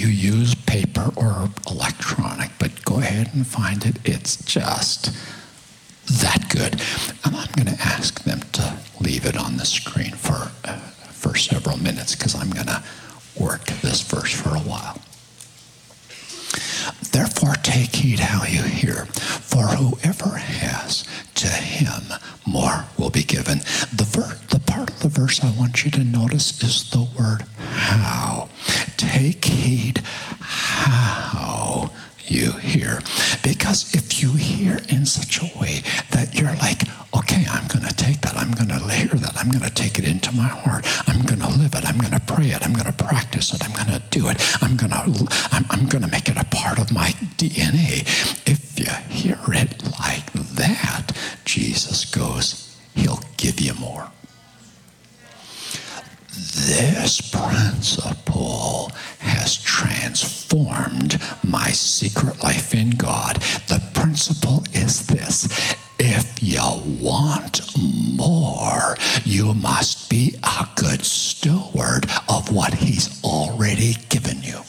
[0.09, 3.97] You use, paper or electronic, but go ahead and find it.
[4.05, 5.13] It's just
[6.21, 6.81] that good.
[7.25, 10.79] And I'm going to ask them to leave it on the screen for, uh,
[11.13, 12.83] for several minutes because I'm going to
[13.39, 14.99] work this verse for a while.
[17.19, 21.03] Therefore, take heed how you hear, for whoever has,
[21.35, 22.15] to him
[22.47, 23.59] more will be given.
[23.93, 27.43] The, ver- the part of the verse I want you to notice is the word
[27.59, 28.49] how.
[28.97, 29.99] Take heed
[30.39, 31.91] how
[32.31, 33.01] you hear.
[33.43, 36.83] Because if you hear in such a way that you're like,
[37.17, 39.99] okay, I'm going to take that, I'm going to layer that, I'm going to take
[39.99, 42.73] it into my heart, I'm going to live it, I'm going to pray it, I'm
[42.73, 46.03] going to practice it, I'm going to do it, I'm going to, I'm, I'm going
[46.03, 47.09] to make it a part of my
[47.39, 48.03] DNA.
[48.47, 51.13] If you hear it like that,
[51.45, 54.11] Jesus goes, He'll give you more.
[56.39, 63.37] This principle has transformed my secret life in God.
[63.67, 65.49] The principle is this
[65.99, 66.63] if you
[67.01, 74.61] want more, you must be a good steward of what He's already given you.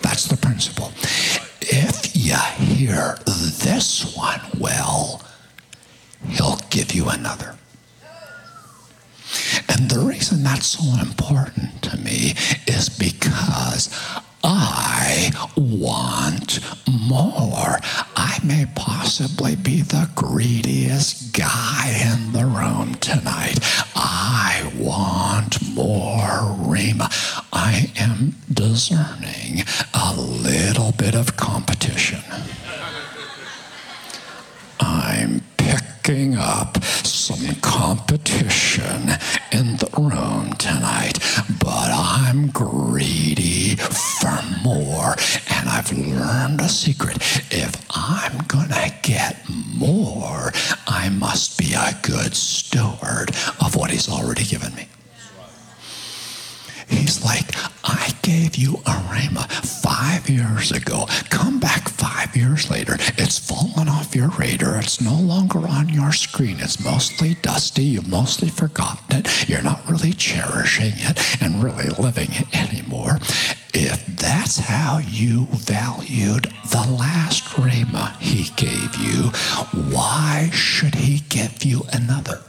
[0.00, 0.92] That's the principle.
[1.60, 5.20] If you hear this one well,
[6.26, 7.58] He'll give you another.
[9.68, 12.34] And the reason that's so important to me
[12.66, 13.90] is because
[14.42, 16.60] I want
[17.08, 17.78] more.
[18.16, 23.58] I may possibly be the greediest guy in the room tonight.
[23.96, 27.08] I want more Rhema.
[27.52, 29.64] I am discerning
[29.94, 32.22] a little bit of competition.
[34.80, 35.42] I'm
[36.36, 39.08] up some competition
[39.52, 41.18] in the room tonight,
[41.58, 45.16] but I'm greedy for more.
[45.48, 47.16] And I've learned a secret.
[47.50, 50.52] If I'm going to get more,
[50.86, 53.30] I must be a good steward
[53.64, 54.86] of what He's already given me.
[56.88, 57.50] He's like,
[57.84, 59.50] I gave you a rhema
[59.82, 61.06] five years ago.
[61.30, 62.94] Come back five years later.
[63.18, 64.78] It's fallen off your radar.
[64.78, 66.56] It's no longer on your screen.
[66.60, 67.84] It's mostly dusty.
[67.84, 69.48] You've mostly forgotten it.
[69.48, 73.18] You're not really cherishing it and really living it anymore.
[73.76, 79.30] If that's how you valued the last Rhema he gave you,
[79.92, 82.40] why should he give you another?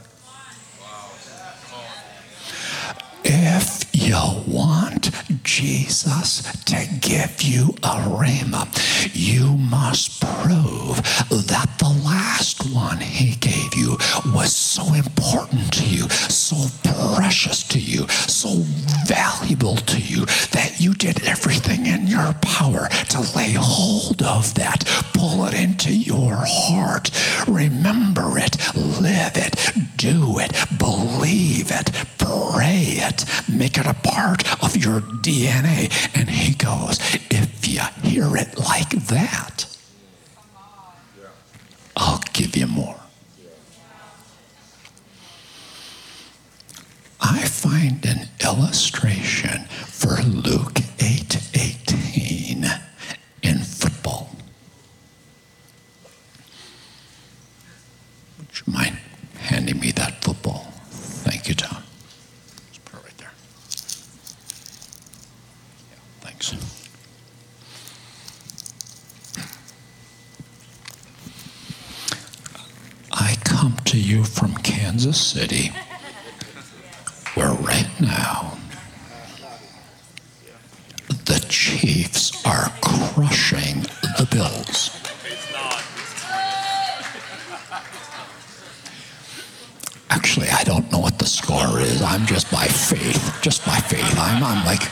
[3.24, 5.10] If you want
[5.42, 8.68] Jesus to give you a rhema,
[9.14, 10.96] you must prove
[11.30, 13.96] that the last one he gave you
[14.34, 16.56] was so important to you, so
[17.14, 18.50] precious to you, so
[19.06, 24.84] valuable to you that you did everything in your power to lay hold of that,
[25.14, 27.10] pull it into your heart,
[27.48, 34.76] remember it, live it, do it, believe it, pray it, make it a part of
[34.76, 35.90] your DNA.
[36.14, 36.98] And he goes,
[37.30, 39.66] if you hear it like that,
[41.96, 43.00] I'll give you more.
[47.20, 52.80] I find an illustration for Luke 8:18
[53.42, 54.30] in football.
[58.38, 58.98] Would you mind
[59.38, 60.72] handing me that football?
[60.90, 61.82] Thank you, Tom.
[62.68, 63.32] Just put it right there.
[65.90, 65.98] Yeah,
[73.12, 75.72] I come to you from Kansas City,
[77.34, 78.58] where right now
[81.08, 83.82] the Chiefs are crushing
[84.18, 84.90] the Bills.
[90.10, 92.02] Actually, I don't know what the score is.
[92.02, 94.18] I'm just by faith, just by faith.
[94.18, 94.82] I'm, I'm like,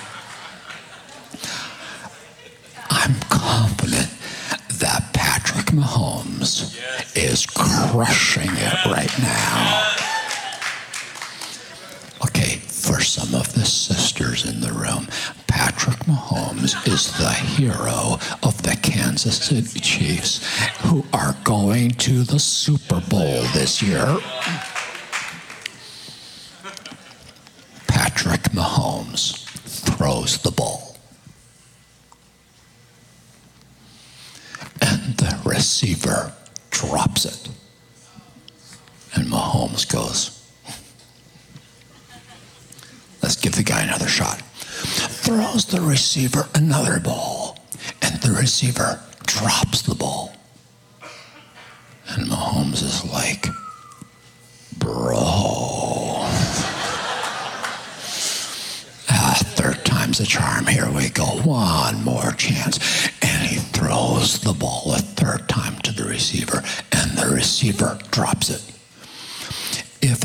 [3.05, 4.09] I'm confident
[4.79, 6.75] that Patrick Mahomes
[7.15, 9.93] is crushing it right now.
[12.27, 15.07] Okay, for some of the sisters in the room,
[15.47, 20.43] Patrick Mahomes is the hero of the Kansas City Chiefs
[20.81, 24.17] who are going to the Super Bowl this year.
[27.87, 30.81] Patrick Mahomes throws the ball.
[34.81, 36.33] And the receiver
[36.71, 37.49] drops it.
[39.15, 40.41] And Mahomes goes,
[43.23, 44.43] Let's give the guy another shot.
[44.43, 47.59] Throws the receiver another ball.
[48.03, 50.37] And the receiver drops the ball.
[52.09, 53.47] And Mahomes is like,
[54.77, 55.15] Bro.
[59.09, 60.67] Ah, third time's a charm.
[60.67, 61.25] Here we go.
[61.25, 63.09] One more chance.
[63.23, 66.63] And he throws the ball a third time to the receiver,
[66.93, 68.63] and the receiver drops it.
[70.03, 70.23] If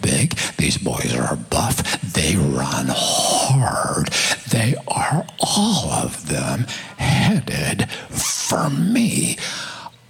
[0.00, 0.36] big.
[0.58, 2.00] These boys are buff.
[2.12, 4.08] They run hard.
[4.50, 6.66] They are all of them
[6.98, 9.36] headed for me.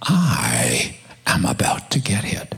[0.01, 2.55] I am about to get hit.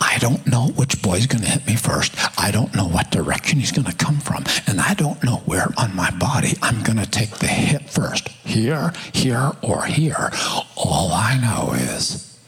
[0.00, 2.14] I don't know which boy's going to hit me first.
[2.38, 4.44] I don't know what direction he's going to come from.
[4.66, 8.28] And I don't know where on my body I'm going to take the hit first.
[8.28, 10.30] Here, here, or here.
[10.76, 12.38] All I know is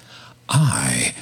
[0.48, 1.14] I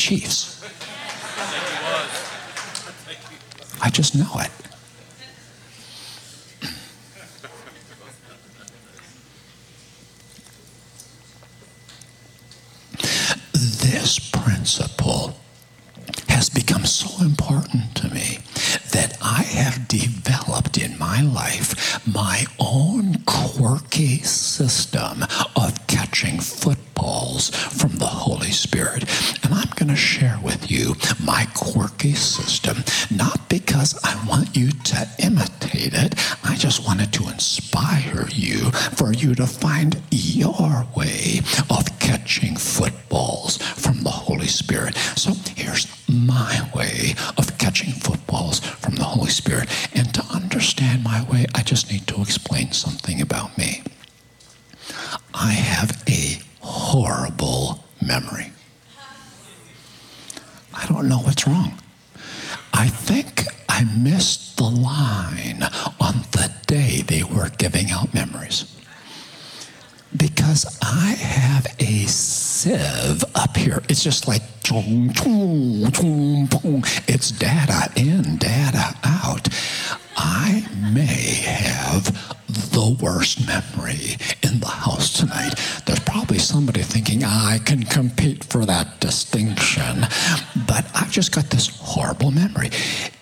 [0.00, 0.64] Chiefs.
[3.82, 4.50] I just know it.
[13.52, 15.36] this principle
[16.28, 18.38] has become so important to me
[18.92, 25.24] that I have developed in my life my own quirky system
[31.40, 32.76] my quirky system,
[33.10, 36.14] not because I want you to imitate it,
[36.44, 43.56] I just wanted to inspire you for you to find your way of catching footballs
[43.56, 44.94] from the Holy Spirit.
[45.16, 49.70] So here's my way of catching footballs from the Holy Spirit.
[49.94, 53.82] And to understand my way, I just need to explain something about me.
[55.32, 58.52] I have a horrible memory.
[60.80, 61.78] I don't know what's wrong.
[62.72, 65.62] I think I missed the line
[66.00, 68.64] on the day they were giving out memories.
[70.16, 73.82] Because I have a sieve up here.
[73.88, 74.42] It's just like,
[77.08, 79.48] it's data in, data out.
[80.16, 85.54] I may have the worst memory in the house tonight.
[85.86, 90.06] There's probably somebody thinking, I can compete for that distinction.
[90.66, 92.70] But I've just got this horrible memory.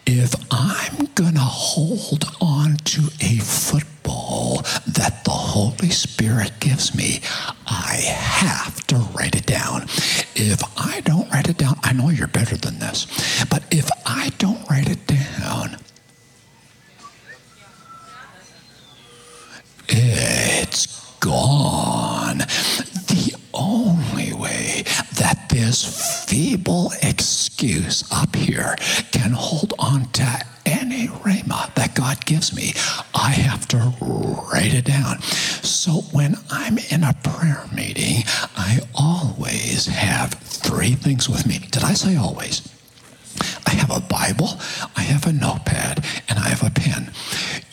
[0.07, 7.21] If I'm going to hold on to a football that the Holy Spirit gives me,
[7.67, 9.83] I have to write it down.
[10.35, 13.07] If I don't write it down, I know you're better than this,
[13.51, 15.77] but if I don't write it down,
[19.89, 20.87] It's
[21.21, 22.39] gone.
[22.39, 24.85] The only way
[25.15, 28.77] that this feeble excuse up here
[29.13, 32.73] can hold on to any rhema that God gives me,
[33.15, 33.79] I have to
[34.53, 35.21] write it down.
[35.23, 38.23] So when I'm in a prayer meeting,
[38.57, 41.59] I always have three things with me.
[41.71, 42.63] Did I say always?
[43.67, 44.59] I have a Bible,
[44.97, 47.13] I have a notepad, and I have a pen.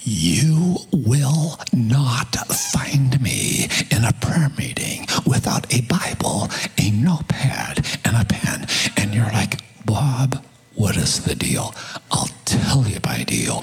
[0.03, 8.15] You will not find me in a prayer meeting without a Bible, a notepad, and
[8.15, 8.67] a pen.
[8.97, 10.43] And you're like, Bob,
[10.75, 11.73] what is the deal?
[12.11, 13.61] I'll tell you my deal.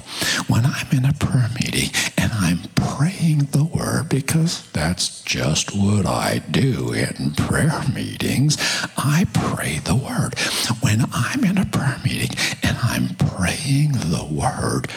[0.48, 6.06] When I'm in a prayer meeting and I'm praying the word, because that's just what
[6.06, 8.56] I do in prayer meetings,
[8.96, 10.38] I pray the word.
[10.80, 14.88] When I'm in a prayer meeting and I'm praying the word,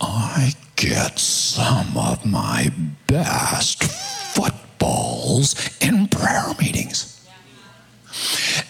[0.00, 2.72] I get some of my
[3.06, 7.21] best footballs in prayer meetings.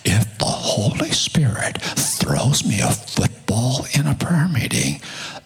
[0.05, 5.01] If the Holy Spirit throws me a football in a prayer meeting,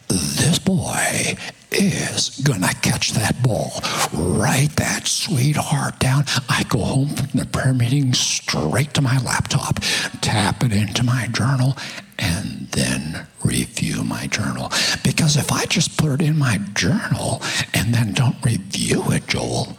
[0.09, 1.37] this boy
[1.73, 3.73] is gonna catch that ball.
[4.13, 6.25] Write that sweetheart down.
[6.49, 9.81] I go home from the prayer meeting straight to my laptop,
[10.21, 11.77] tap it into my journal,
[12.19, 14.71] and then review my journal.
[15.03, 17.43] Because if I just put it in my journal
[17.75, 19.77] and then don't review it, Joel,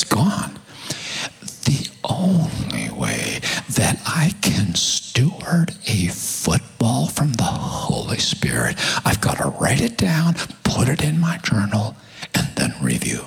[0.00, 0.58] it's gone.
[1.66, 9.36] The only way that I can steward a football from the Holy Spirit, I've got
[9.38, 10.34] to write it down,
[10.64, 11.96] put it in my journal,
[12.34, 13.26] and then review.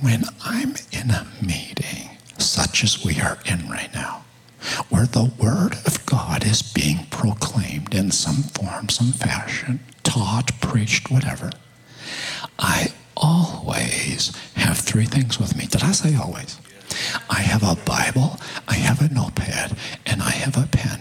[0.00, 4.24] When I'm in a meeting, such as we are in right now,
[4.88, 11.12] where the Word of God is being proclaimed in some form, some fashion, taught, preached,
[11.12, 11.50] whatever,
[12.58, 15.66] I always have three things with me.
[15.66, 16.58] Did I say always?
[17.30, 18.38] I have a Bible,
[18.68, 21.00] I have a notepad, and I have a pen.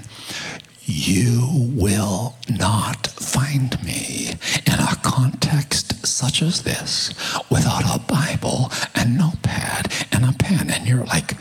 [0.86, 4.32] You will not find me
[4.66, 7.14] in a context such as this
[7.50, 10.70] without a Bible, a notepad, and a pen.
[10.70, 11.36] And you're like,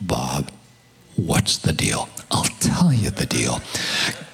[0.00, 0.50] Bob,
[1.16, 2.08] What's the deal?
[2.30, 3.60] I'll tell you the deal.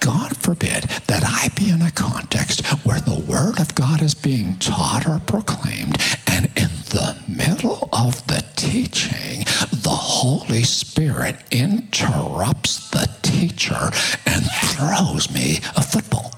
[0.00, 4.56] God forbid that I be in a context where the Word of God is being
[4.58, 5.96] taught or proclaimed,
[6.28, 13.90] and in the middle of the teaching, the Holy Spirit interrupts the teacher
[14.24, 16.32] and throws me a football.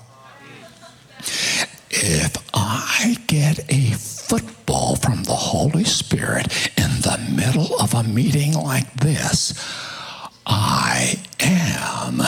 [1.90, 8.54] If I get a football from the Holy Spirit in the middle of a meeting
[8.54, 9.54] like this,
[10.52, 12.20] I am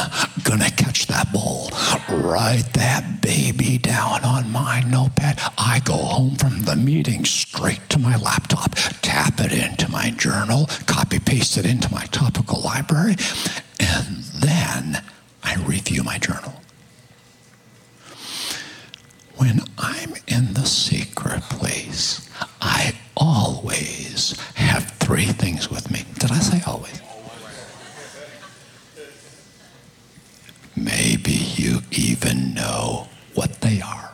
[0.44, 1.70] gonna catch that ball.
[2.08, 5.40] Write that baby down on my notepad.
[5.58, 10.66] I go home from the meeting straight to my laptop, tap it into my journal,
[10.86, 13.16] copy paste it into my topical library,
[13.80, 15.02] and then
[15.42, 16.54] I review my journal.
[19.36, 22.28] When I'm in the secret place,
[22.60, 26.04] I always have three things with me.
[26.20, 27.00] Did I say always?
[30.76, 34.10] Maybe you even know what they are.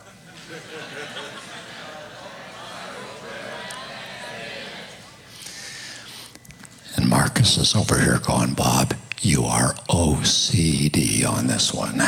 [6.95, 12.01] And Marcus is over here going, Bob, you are OCD on this one.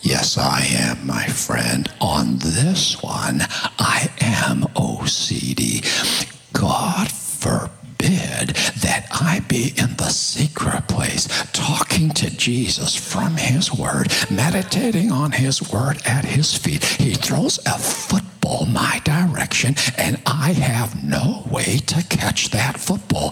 [0.00, 1.90] Yes, I am, my friend.
[2.00, 3.42] On this one,
[3.78, 5.84] I am OCD.
[6.52, 7.77] God forbid
[8.46, 15.32] that I be in the secret place talking to Jesus from his word, meditating on
[15.32, 16.84] his word at his feet.
[16.84, 18.28] He throws a football
[18.66, 23.30] my direction, and I have no way to catch that football.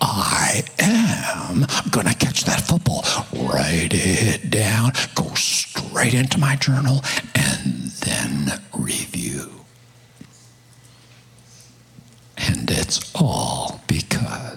[0.00, 3.04] I am going to catch that football.
[3.32, 7.02] Write it down, go straight into my journal,
[7.34, 9.50] and then review.
[12.36, 14.47] And it's all because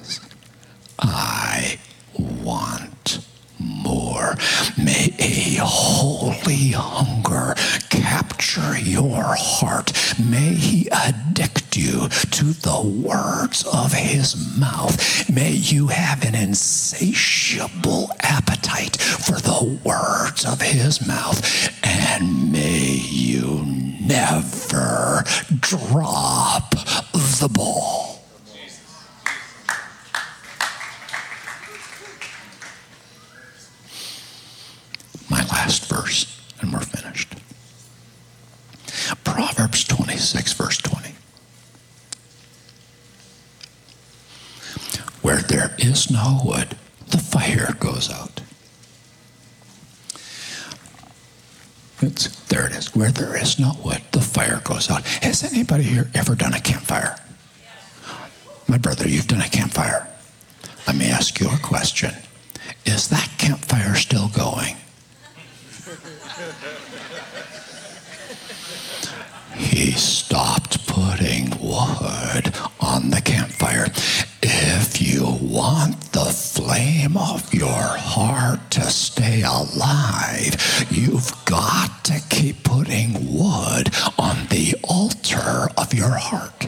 [1.02, 1.78] I
[2.18, 3.26] want
[3.60, 4.36] more.
[4.78, 7.56] May a holy hunger
[7.90, 9.94] capture your heart.
[10.20, 15.30] May he addict you to the words of his mouth.
[15.30, 21.42] May you have an insatiable appetite for the words of his mouth.
[21.84, 23.66] And may you
[24.02, 25.24] never
[25.60, 28.11] drop the ball.
[35.32, 37.34] My last verse, and we're finished.
[39.24, 41.16] Proverbs 26, verse 20.
[45.22, 46.76] Where there is no wood,
[47.08, 48.42] the fire goes out.
[52.02, 52.94] It's, there it is.
[52.94, 55.06] Where there is no wood, the fire goes out.
[55.24, 57.16] Has anybody here ever done a campfire?
[58.68, 60.10] My brother, you've done a campfire.
[60.88, 62.14] Let me ask you a question.
[62.86, 64.76] Is that campfire still going?
[69.56, 73.88] He stopped putting wood on the campfire.
[74.42, 82.64] If you want the flame of your heart to stay alive, you've got to keep
[82.64, 86.68] putting wood on the altar of your heart.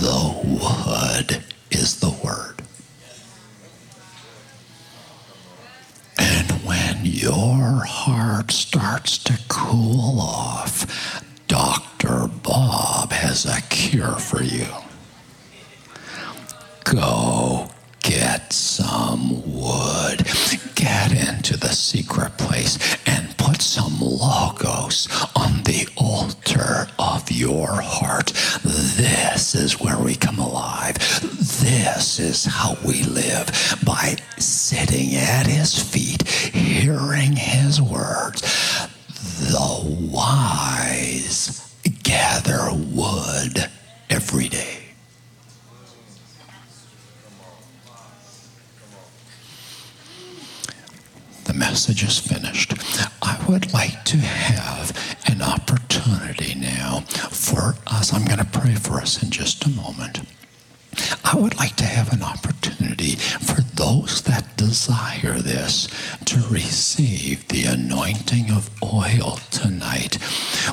[0.00, 2.53] The wood is the word.
[7.24, 12.28] Your heart starts to cool off, Dr.
[12.42, 14.66] Bob has a cure for you.
[16.84, 17.70] Go
[18.02, 20.26] get some wood.
[20.74, 28.34] Get into the secret place and put some logos on the altar of your heart.
[28.62, 30.98] This is where we come alive.
[31.64, 33.48] This is how we live
[33.86, 38.42] by sitting at his feet, hearing his words.
[39.40, 43.70] The wise gather wood
[44.10, 44.80] every day.
[51.44, 52.74] The message is finished.
[53.22, 57.00] I would like to have an opportunity now
[57.30, 58.12] for us.
[58.12, 60.20] I'm going to pray for us in just a moment.
[61.24, 65.88] I would like to have an opportunity for those that desire this
[66.26, 70.18] to receive the anointing of oil tonight.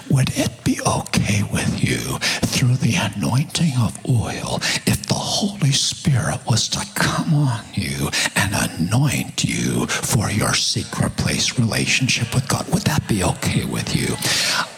[0.09, 2.17] Would it be okay with you
[2.47, 8.53] through the anointing of oil if the Holy Spirit was to come on you and
[8.53, 12.67] anoint you for your secret place relationship with God?
[12.73, 14.15] Would that be okay with you?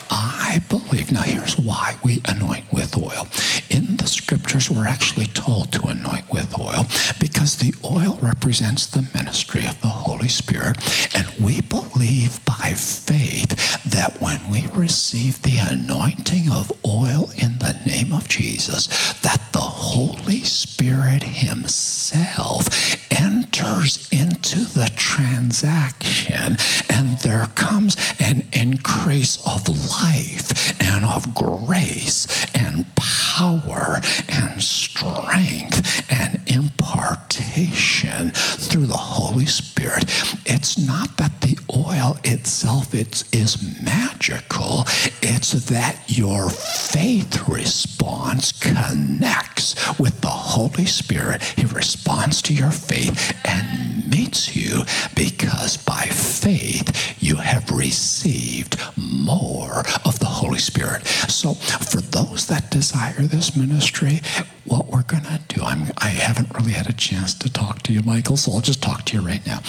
[0.09, 3.27] I believe, now here's why we anoint with oil.
[3.69, 6.85] In the scriptures, we're actually told to anoint with oil
[7.19, 10.77] because the oil represents the ministry of the Holy Spirit.
[11.15, 17.79] And we believe by faith that when we receive the anointing of oil in the
[17.85, 18.87] name of Jesus,
[19.21, 22.67] that the Holy Spirit Himself
[23.11, 26.57] enters into the transaction
[26.89, 29.67] and there comes an increase of
[30.01, 40.03] life and of grace and power and strength and impartation through the Holy Spirit.
[40.45, 44.83] It's not that the oil itself it's, is magical.
[45.21, 51.41] It's that your faith response connects with the Holy Spirit.
[51.41, 54.83] He responds to your faith and meets you
[55.15, 61.05] because by faith you have received more of the Holy Spirit.
[61.07, 64.21] So for those that desire this ministry,
[64.65, 67.93] what we're going to do, I'm, I haven't really had a chance to talk to
[67.93, 69.59] you, Michael, so I'll just talk to you right now.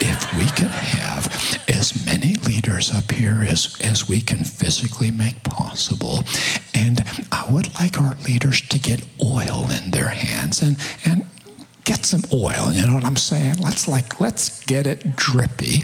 [0.00, 5.42] If we could have as many leaders up here as, as we can physically make
[5.42, 6.24] possible,
[6.74, 11.26] and I would like our leaders to get oil in their hands and, and
[11.84, 12.72] get some oil.
[12.72, 13.56] You know what I'm saying?
[13.58, 15.82] Let's like let's get it drippy,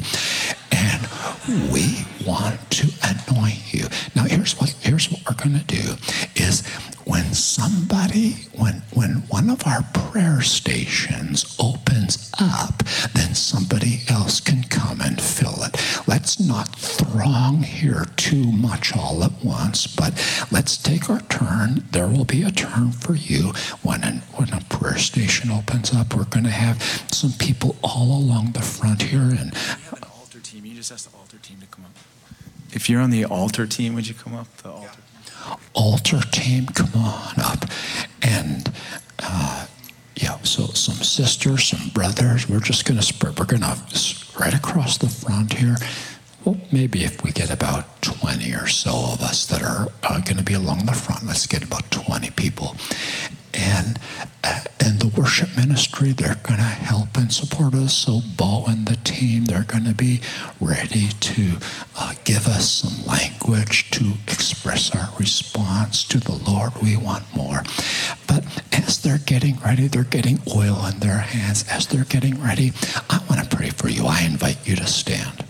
[1.49, 3.87] we want to anoint you.
[4.15, 5.97] Now here's what here's what we're gonna do
[6.37, 6.67] is
[7.05, 12.83] when somebody when when one of our prayer stations opens up,
[13.15, 15.77] then somebody else can come and fill it.
[16.07, 20.13] Let's not throng here too much all at once, but
[20.51, 21.85] let's take our turn.
[21.91, 23.53] There will be a turn for you
[23.83, 26.15] when an, when a prayer station opens up.
[26.15, 30.65] We're going to have some people all along the front here, and the altar team.
[30.67, 31.93] You just altar team to come up.
[32.73, 34.55] If you're on the altar team, would you come up?
[34.59, 34.91] The altar.
[35.75, 37.65] altar team, come on up,
[38.23, 38.73] and.
[39.19, 39.67] Uh,
[40.17, 42.47] yeah, so some sisters, some brothers.
[42.47, 43.39] We're just gonna spread.
[43.39, 43.77] We're gonna
[44.39, 45.77] right across the front here.
[46.45, 50.39] Well, maybe if we get about 20 or so of us that are uh, going
[50.39, 52.77] to be along the front, let's get about 20 people.
[53.55, 53.99] And
[54.43, 57.95] uh, and the worship ministry, they're going to help and support us.
[57.95, 60.21] So Bo and the team, they're going to be
[60.61, 61.57] ready to
[61.99, 66.73] uh, give us some language to express our response to the Lord.
[66.83, 67.63] We want more.
[68.27, 71.65] But as they're getting ready, they're getting oil in their hands.
[71.71, 72.73] As they're getting ready,
[73.11, 74.07] I want to pray for you.
[74.07, 75.50] I invite you to stand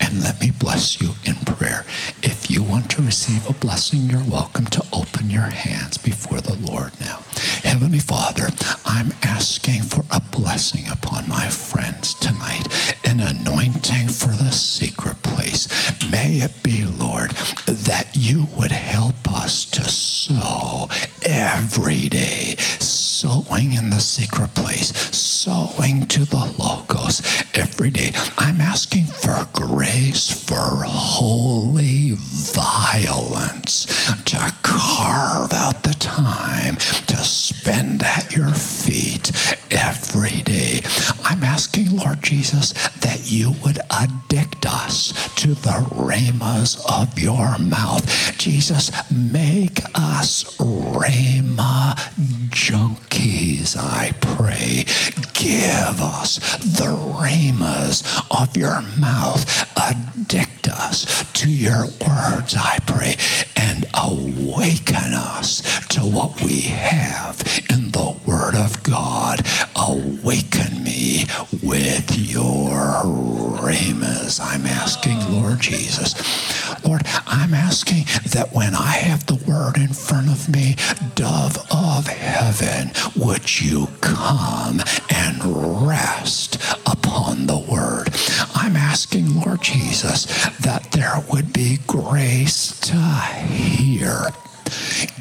[0.00, 1.84] and let me bless you in prayer.
[2.22, 6.54] If you want to receive a blessing, you're welcome to open your hands before the
[6.70, 7.20] Lord now.
[7.62, 8.48] Heavenly Father,
[8.84, 12.66] I'm asking for a blessing upon my friends tonight,
[13.04, 15.68] an anointing for the secret place.
[16.10, 17.30] May it be, Lord,
[17.66, 20.88] that you would help us to sow
[21.22, 22.56] every day,
[23.20, 27.20] sowing in the secret place, sowing to the logos
[27.52, 28.12] every day.
[28.38, 33.84] I'm asking for grace for holy violence
[34.24, 36.76] to carve out the time
[37.08, 39.30] to spend at your feet
[39.70, 40.80] every day.
[41.22, 48.38] I'm asking, Lord Jesus, that you would addict us to the rhemas of your mouth.
[48.38, 51.98] Jesus, make us rhema
[53.10, 54.84] junkies, I pray.
[55.34, 59.44] Give us the rhemas of your mouth.
[59.76, 63.16] Addict us to your words, I pray,
[63.56, 69.46] and awaken us to what we have in the Word of God.
[69.76, 71.24] Awaken me
[71.62, 73.02] with your
[74.40, 76.14] I'm asking, Lord Jesus.
[76.84, 80.76] Lord, I'm asking that when I have the Word in front of me,
[81.14, 84.80] dove of heaven, would you come
[85.10, 86.56] and rest
[86.86, 88.08] upon the Word?
[88.54, 90.24] I'm asking, Lord Jesus,
[90.58, 94.26] that there would be grace to hear.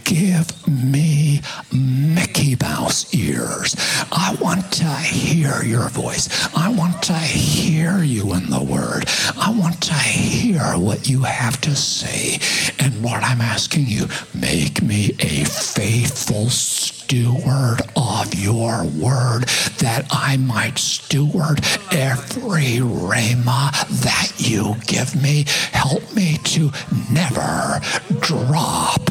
[0.04, 3.76] Give me Mickey Mouse ears.
[4.12, 6.30] I want to hear your voice.
[6.56, 9.06] I want to hear you in the word.
[9.38, 12.40] I want to hear what you have to say.
[12.80, 19.46] And Lord, I'm asking you, make me a faithful steward of your word
[19.80, 21.60] that I might steward
[21.92, 25.46] every rhema that you give me.
[25.72, 26.72] Help me to
[27.12, 27.82] never
[28.20, 29.06] drop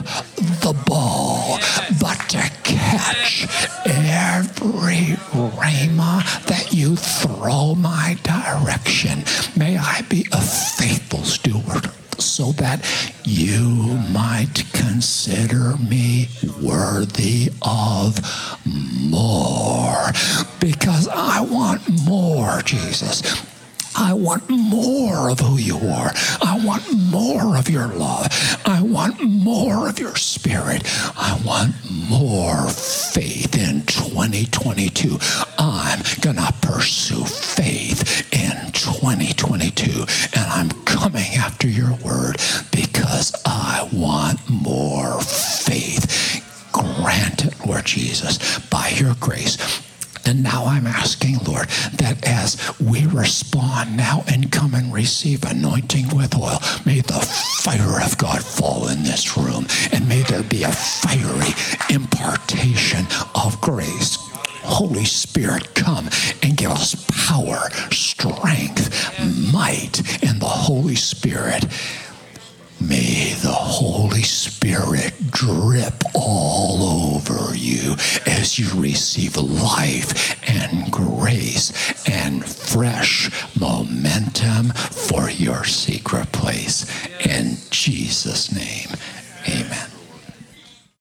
[0.62, 1.58] the ball,
[2.00, 3.46] but to catch
[3.86, 5.16] every
[5.56, 9.24] rhema that you throw my direction.
[9.56, 12.84] May I be a faithful steward so that
[13.24, 16.28] you might consider me
[16.62, 18.18] worthy of
[18.66, 20.12] more.
[20.60, 23.22] Because I want more, Jesus.
[23.97, 26.12] I want more of who you are.
[26.43, 28.27] I want more of your love.
[28.65, 30.82] I want more of your spirit.
[31.16, 31.74] I want
[32.09, 35.19] more faith in 2022.
[35.59, 40.06] I'm going to pursue faith in 2022.
[40.35, 42.36] And I'm coming after your word
[42.70, 46.44] because I want more faith.
[46.73, 49.56] Grant it, Lord Jesus, by your grace.
[50.24, 56.14] And now I'm asking, Lord, that as we respond now and come and receive anointing
[56.16, 57.20] with oil, may the
[57.62, 59.66] fire of God fall in this room.
[59.92, 61.54] And may there be a fiery
[61.94, 64.16] impartation of grace.
[64.62, 66.08] Holy Spirit, come
[66.42, 68.90] and give us power, strength,
[69.52, 71.64] might and the Holy Spirit.
[72.80, 81.72] May the Holy Spirit drip all over you as you receive life and grace
[82.09, 86.86] and fresh momentum for your secret place.
[87.26, 88.88] In Jesus' name,
[89.48, 89.97] amen.